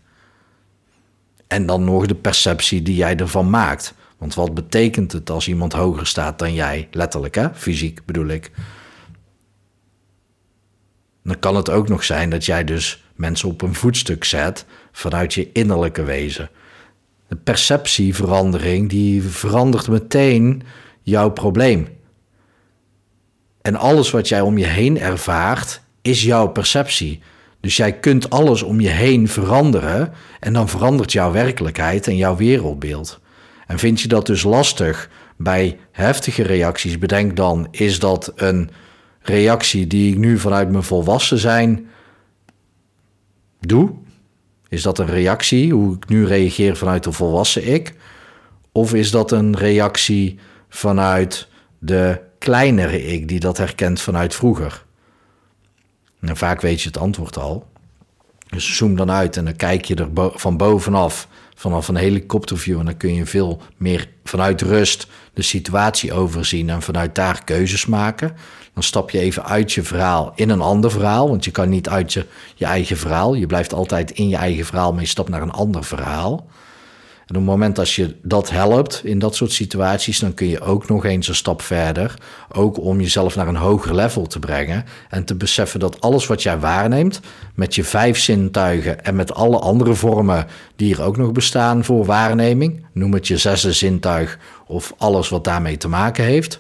En 1.48 1.66
dan 1.66 1.84
nog 1.84 2.06
de 2.06 2.16
perceptie 2.16 2.82
die 2.82 2.96
jij 2.96 3.16
ervan 3.16 3.50
maakt. 3.50 3.94
Want 4.18 4.36
wat 4.36 4.54
betekent 4.54 5.12
het 5.12 5.30
als 5.30 5.48
iemand 5.48 5.74
hoger 5.74 6.08
staat 6.08 6.40
dan 6.40 6.54
jij? 6.54 6.88
Letterlijk, 6.92 7.36
hè? 7.36 7.54
Fysiek 7.54 8.06
bedoel 8.06 8.28
ik. 8.28 8.52
Dan 11.24 11.40
kan 11.40 11.56
het 11.56 11.70
ook 11.70 11.88
nog 11.88 12.04
zijn 12.04 12.30
dat 12.30 12.46
jij 12.46 12.64
dus 12.64 13.04
mensen 13.16 13.50
op 13.50 13.62
een 13.62 13.74
voetstuk 13.74 14.24
zet 14.24 14.66
vanuit 14.92 15.34
je 15.34 15.52
innerlijke 15.52 16.04
wezen 16.04 16.50
de 17.28 17.36
perceptieverandering, 17.36 18.90
die 18.90 19.24
verandert 19.24 19.88
meteen 19.88 20.62
jouw 21.02 21.30
probleem. 21.30 21.88
En 23.62 23.76
alles 23.76 24.12
wat 24.12 24.28
jij 24.28 24.42
om 24.42 24.58
je 24.58 24.66
heen 24.66 25.00
ervaart, 25.00 25.82
is 26.02 26.24
jouw 26.24 26.48
perceptie. 26.48 27.22
Dus 27.60 27.78
jij 27.78 27.94
kunt 27.94 28.30
alles 28.30 28.62
om 28.64 28.80
je 28.80 28.90
heen 28.90 29.28
veranderen 29.28 30.14
en 30.40 30.54
dan 30.54 30.70
verandert 30.70 31.12
jouw 31.12 31.32
werkelijkheid 31.32 32.08
en 32.08 32.16
jouw 32.16 32.36
wereldbeeld. 32.36 33.20
En 33.68 33.80
vind 33.80 34.02
je 34.02 34.08
dat 34.08 34.26
dus 34.26 34.44
lastig 34.44 35.10
bij 35.38 35.80
heftige 35.92 36.44
reacties? 36.44 36.98
Bedenk 36.98 37.36
dan, 37.36 37.68
is 37.72 38.00
dat 38.00 38.32
een 38.36 38.70
reactie 39.22 39.88
die 39.88 40.12
ik 40.12 40.18
nu 40.18 40.40
vanuit 40.40 40.72
mijn 40.72 40.84
volwassen 40.84 41.38
zijn 41.38 41.88
doe? 43.60 43.92
Is 44.76 44.82
dat 44.82 45.00
een 45.00 45.10
reactie, 45.10 45.74
hoe 45.74 45.96
ik 45.96 46.10
nu 46.10 46.26
reageer 46.26 46.78
vanuit 46.78 47.04
de 47.04 47.12
volwassen 47.12 47.74
ik? 47.74 47.96
Of 48.72 48.94
is 48.94 49.12
dat 49.12 49.32
een 49.32 49.58
reactie 49.58 50.40
vanuit 50.70 51.48
de 51.80 52.20
kleinere 52.40 53.06
ik 53.06 53.28
die 53.28 53.40
dat 53.40 53.58
herkent 53.58 54.02
vanuit 54.02 54.36
vroeger? 54.36 54.84
En 56.20 56.38
vaak 56.38 56.62
weet 56.62 56.82
je 56.82 56.88
het 56.88 56.98
antwoord 56.98 57.38
al. 57.38 57.68
Dus 58.50 58.76
zoom 58.76 58.96
dan 58.96 59.12
uit 59.12 59.38
en 59.38 59.46
dan 59.46 59.56
kijk 59.56 59.86
je 59.86 59.96
er 59.96 60.10
van 60.34 60.58
bovenaf, 60.58 61.28
vanaf 61.56 61.88
een 61.88 61.96
helikopterview. 61.96 62.80
En 62.80 62.86
dan 62.86 62.98
kun 62.98 63.14
je 63.14 63.26
veel 63.26 63.62
meer 63.78 64.08
vanuit 64.24 64.62
rust 64.62 65.08
de 65.34 65.42
situatie 65.42 66.14
overzien 66.14 66.70
en 66.70 66.82
vanuit 66.82 67.16
daar 67.16 67.44
keuzes 67.44 67.86
maken. 67.86 68.36
Dan 68.74 68.84
stap 68.84 69.10
je 69.10 69.20
even 69.20 69.46
uit 69.46 69.74
je 69.74 69.84
verhaal 69.84 70.32
in 70.36 70.50
een 70.50 70.62
ander 70.62 70.92
verhaal, 70.92 71.30
want 71.30 71.46
je 71.46 71.52
kan 71.52 71.70
niet 71.70 71.90
uit 71.90 72.14
je, 72.14 72.26
je 72.56 72.66
eigen 72.66 72.98
verhaal. 72.98 73.34
Je 73.34 73.46
blijft 73.46 73.74
altijd 73.74 74.12
in 74.12 74.30
je 74.30 74.36
eigen 74.36 74.66
verhaal, 74.66 74.92
maar 74.92 75.02
je 75.02 75.08
stapt 75.08 75.30
naar 75.30 75.42
een 75.42 75.52
ander 75.52 75.84
verhaal. 75.84 76.48
En 77.26 77.36
op 77.36 77.42
het 77.42 77.52
moment 77.52 77.76
dat 77.76 77.92
je 77.92 78.16
dat 78.22 78.50
helpt 78.50 79.02
in 79.04 79.20
dat 79.20 79.36
soort 79.36 79.52
situaties, 79.52 80.20
dan 80.20 80.34
kun 80.34 80.48
je 80.48 80.62
ook 80.62 80.88
nog 80.88 81.06
eens 81.06 81.28
een 81.28 81.36
stap 81.36 81.62
verder. 81.62 82.14
Ook 82.52 82.80
om 82.80 83.02
jezelf 83.02 83.36
naar 83.36 83.48
een 83.48 83.56
hoger 83.56 83.96
level 83.96 84.28
te 84.28 84.40
brengen. 84.40 84.86
En 85.10 85.26
te 85.26 85.36
beseffen 85.36 85.80
dat 85.80 86.02
alles 86.02 86.28
wat 86.28 86.44
jij 86.44 86.60
waarneemt, 86.60 87.20
met 87.56 87.76
je 87.76 87.84
vijf 87.84 88.20
zintuigen 88.20 89.04
en 89.04 89.16
met 89.16 89.34
alle 89.34 89.60
andere 89.60 89.94
vormen 89.94 90.48
die 90.76 90.96
er 90.96 91.02
ook 91.02 91.18
nog 91.18 91.32
bestaan 91.32 91.84
voor 91.84 92.06
waarneming, 92.06 92.86
noem 92.94 93.14
het 93.14 93.28
je 93.28 93.38
zesde 93.38 93.74
zintuig 93.74 94.40
of 94.68 94.94
alles 94.98 95.30
wat 95.30 95.44
daarmee 95.44 95.78
te 95.78 95.88
maken 95.88 96.24
heeft. 96.24 96.60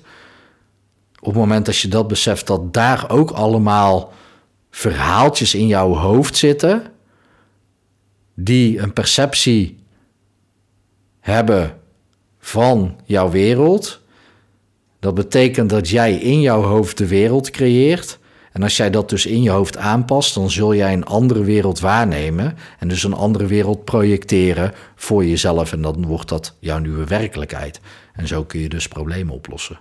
Op 1.20 1.32
het 1.32 1.36
moment 1.36 1.66
dat 1.66 1.78
je 1.78 1.88
dat 1.88 2.08
beseft, 2.08 2.48
dat 2.48 2.74
daar 2.74 3.10
ook 3.10 3.32
allemaal 3.32 4.14
verhaaltjes 4.72 5.56
in 5.56 5.68
jouw 5.68 5.94
hoofd 5.94 6.38
zitten, 6.38 6.84
die 8.36 8.80
een 8.80 8.94
perceptie 8.94 9.84
hebben 11.26 11.78
van 12.40 12.96
jouw 13.06 13.30
wereld. 13.30 14.02
Dat 15.00 15.14
betekent 15.14 15.70
dat 15.70 15.90
jij 15.90 16.16
in 16.16 16.42
jouw 16.42 16.62
hoofd 16.62 16.98
de 16.98 17.08
wereld 17.08 17.50
creëert. 17.50 18.20
En 18.52 18.64
als 18.64 18.78
jij 18.78 18.90
dat 18.90 19.10
dus 19.10 19.26
in 19.26 19.42
je 19.42 19.50
hoofd 19.50 19.78
aanpast, 19.78 20.34
dan 20.34 20.52
zul 20.52 20.76
jij 20.76 20.94
een 20.94 21.06
andere 21.06 21.44
wereld 21.44 21.80
waarnemen. 21.80 22.58
En 22.80 22.88
dus 22.88 23.04
een 23.04 23.14
andere 23.14 23.46
wereld 23.46 23.84
projecteren 23.84 24.74
voor 24.96 25.26
jezelf. 25.26 25.72
En 25.72 25.82
dan 25.82 26.06
wordt 26.06 26.30
dat 26.30 26.56
jouw 26.60 26.78
nieuwe 26.78 27.06
werkelijkheid. 27.06 27.80
En 28.14 28.28
zo 28.28 28.44
kun 28.44 28.60
je 28.60 28.70
dus 28.70 28.88
problemen 28.88 29.34
oplossen. 29.34 29.80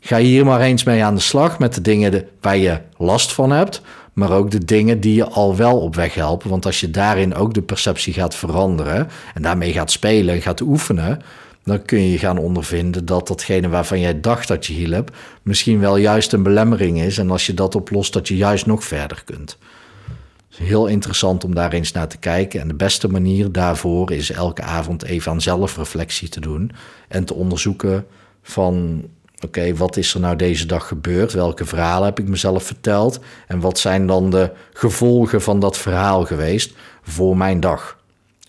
Ga 0.00 0.18
hier 0.18 0.44
maar 0.44 0.60
eens 0.60 0.84
mee 0.84 1.04
aan 1.04 1.14
de 1.14 1.20
slag 1.20 1.58
met 1.58 1.74
de 1.74 1.80
dingen 1.80 2.28
waar 2.40 2.56
je 2.56 2.80
last 2.96 3.32
van 3.32 3.50
hebt 3.50 3.82
maar 4.18 4.32
ook 4.32 4.50
de 4.50 4.64
dingen 4.64 5.00
die 5.00 5.14
je 5.14 5.28
al 5.28 5.56
wel 5.56 5.80
op 5.80 5.94
weg 5.94 6.14
helpen. 6.14 6.50
Want 6.50 6.66
als 6.66 6.80
je 6.80 6.90
daarin 6.90 7.34
ook 7.34 7.54
de 7.54 7.62
perceptie 7.62 8.12
gaat 8.12 8.34
veranderen 8.34 9.08
en 9.34 9.42
daarmee 9.42 9.72
gaat 9.72 9.90
spelen 9.90 10.34
en 10.34 10.42
gaat 10.42 10.60
oefenen, 10.60 11.22
dan 11.64 11.82
kun 11.82 12.00
je 12.00 12.18
gaan 12.18 12.38
ondervinden 12.38 13.04
dat 13.04 13.28
datgene 13.28 13.68
waarvan 13.68 14.00
jij 14.00 14.20
dacht 14.20 14.48
dat 14.48 14.66
je 14.66 14.72
hielp, 14.72 15.16
misschien 15.42 15.80
wel 15.80 15.96
juist 15.96 16.32
een 16.32 16.42
belemmering 16.42 17.00
is. 17.00 17.18
En 17.18 17.30
als 17.30 17.46
je 17.46 17.54
dat 17.54 17.74
oplost, 17.74 18.12
dat 18.12 18.28
je 18.28 18.36
juist 18.36 18.66
nog 18.66 18.84
verder 18.84 19.22
kunt. 19.24 19.58
heel 20.56 20.86
interessant 20.86 21.44
om 21.44 21.54
daar 21.54 21.72
eens 21.72 21.92
naar 21.92 22.08
te 22.08 22.18
kijken. 22.18 22.60
En 22.60 22.68
de 22.68 22.74
beste 22.74 23.08
manier 23.08 23.52
daarvoor 23.52 24.12
is 24.12 24.30
elke 24.30 24.62
avond 24.62 25.02
even 25.04 25.32
aan 25.32 25.40
zelfreflectie 25.40 26.28
te 26.28 26.40
doen 26.40 26.70
en 27.08 27.24
te 27.24 27.34
onderzoeken 27.34 28.06
van 28.42 29.04
Oké, 29.44 29.74
wat 29.74 29.96
is 29.96 30.14
er 30.14 30.20
nou 30.20 30.36
deze 30.36 30.66
dag 30.66 30.88
gebeurd? 30.88 31.32
Welke 31.32 31.64
verhalen 31.64 32.04
heb 32.04 32.18
ik 32.18 32.28
mezelf 32.28 32.64
verteld? 32.64 33.20
En 33.46 33.60
wat 33.60 33.78
zijn 33.78 34.06
dan 34.06 34.30
de 34.30 34.50
gevolgen 34.72 35.42
van 35.42 35.60
dat 35.60 35.78
verhaal 35.78 36.24
geweest 36.24 36.76
voor 37.02 37.36
mijn 37.36 37.60
dag? 37.60 37.98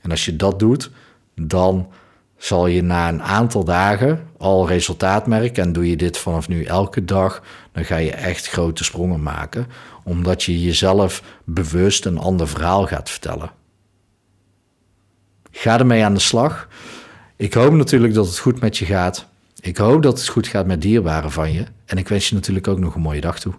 En 0.01 0.11
als 0.11 0.25
je 0.25 0.35
dat 0.35 0.59
doet, 0.59 0.91
dan 1.35 1.91
zal 2.37 2.67
je 2.67 2.81
na 2.81 3.07
een 3.07 3.23
aantal 3.23 3.63
dagen 3.63 4.27
al 4.37 4.67
resultaat 4.67 5.27
merken. 5.27 5.63
En 5.63 5.73
doe 5.73 5.89
je 5.89 5.95
dit 5.95 6.17
vanaf 6.17 6.47
nu 6.47 6.63
elke 6.63 7.05
dag, 7.05 7.43
dan 7.71 7.85
ga 7.85 7.95
je 7.95 8.11
echt 8.11 8.47
grote 8.47 8.83
sprongen 8.83 9.23
maken. 9.23 9.67
Omdat 10.03 10.43
je 10.43 10.61
jezelf 10.61 11.23
bewust 11.43 12.05
een 12.05 12.17
ander 12.17 12.47
verhaal 12.47 12.87
gaat 12.87 13.09
vertellen. 13.09 13.51
Ga 15.51 15.79
ermee 15.79 16.03
aan 16.03 16.13
de 16.13 16.19
slag. 16.19 16.67
Ik 17.35 17.53
hoop 17.53 17.73
natuurlijk 17.73 18.13
dat 18.13 18.27
het 18.27 18.37
goed 18.37 18.59
met 18.59 18.77
je 18.77 18.85
gaat. 18.85 19.27
Ik 19.61 19.77
hoop 19.77 20.03
dat 20.03 20.17
het 20.17 20.27
goed 20.27 20.47
gaat 20.47 20.65
met 20.65 20.81
dierbaren 20.81 21.31
van 21.31 21.51
je. 21.53 21.63
En 21.85 21.97
ik 21.97 22.07
wens 22.07 22.29
je 22.29 22.35
natuurlijk 22.35 22.67
ook 22.67 22.79
nog 22.79 22.95
een 22.95 23.01
mooie 23.01 23.21
dag 23.21 23.39
toe. 23.39 23.53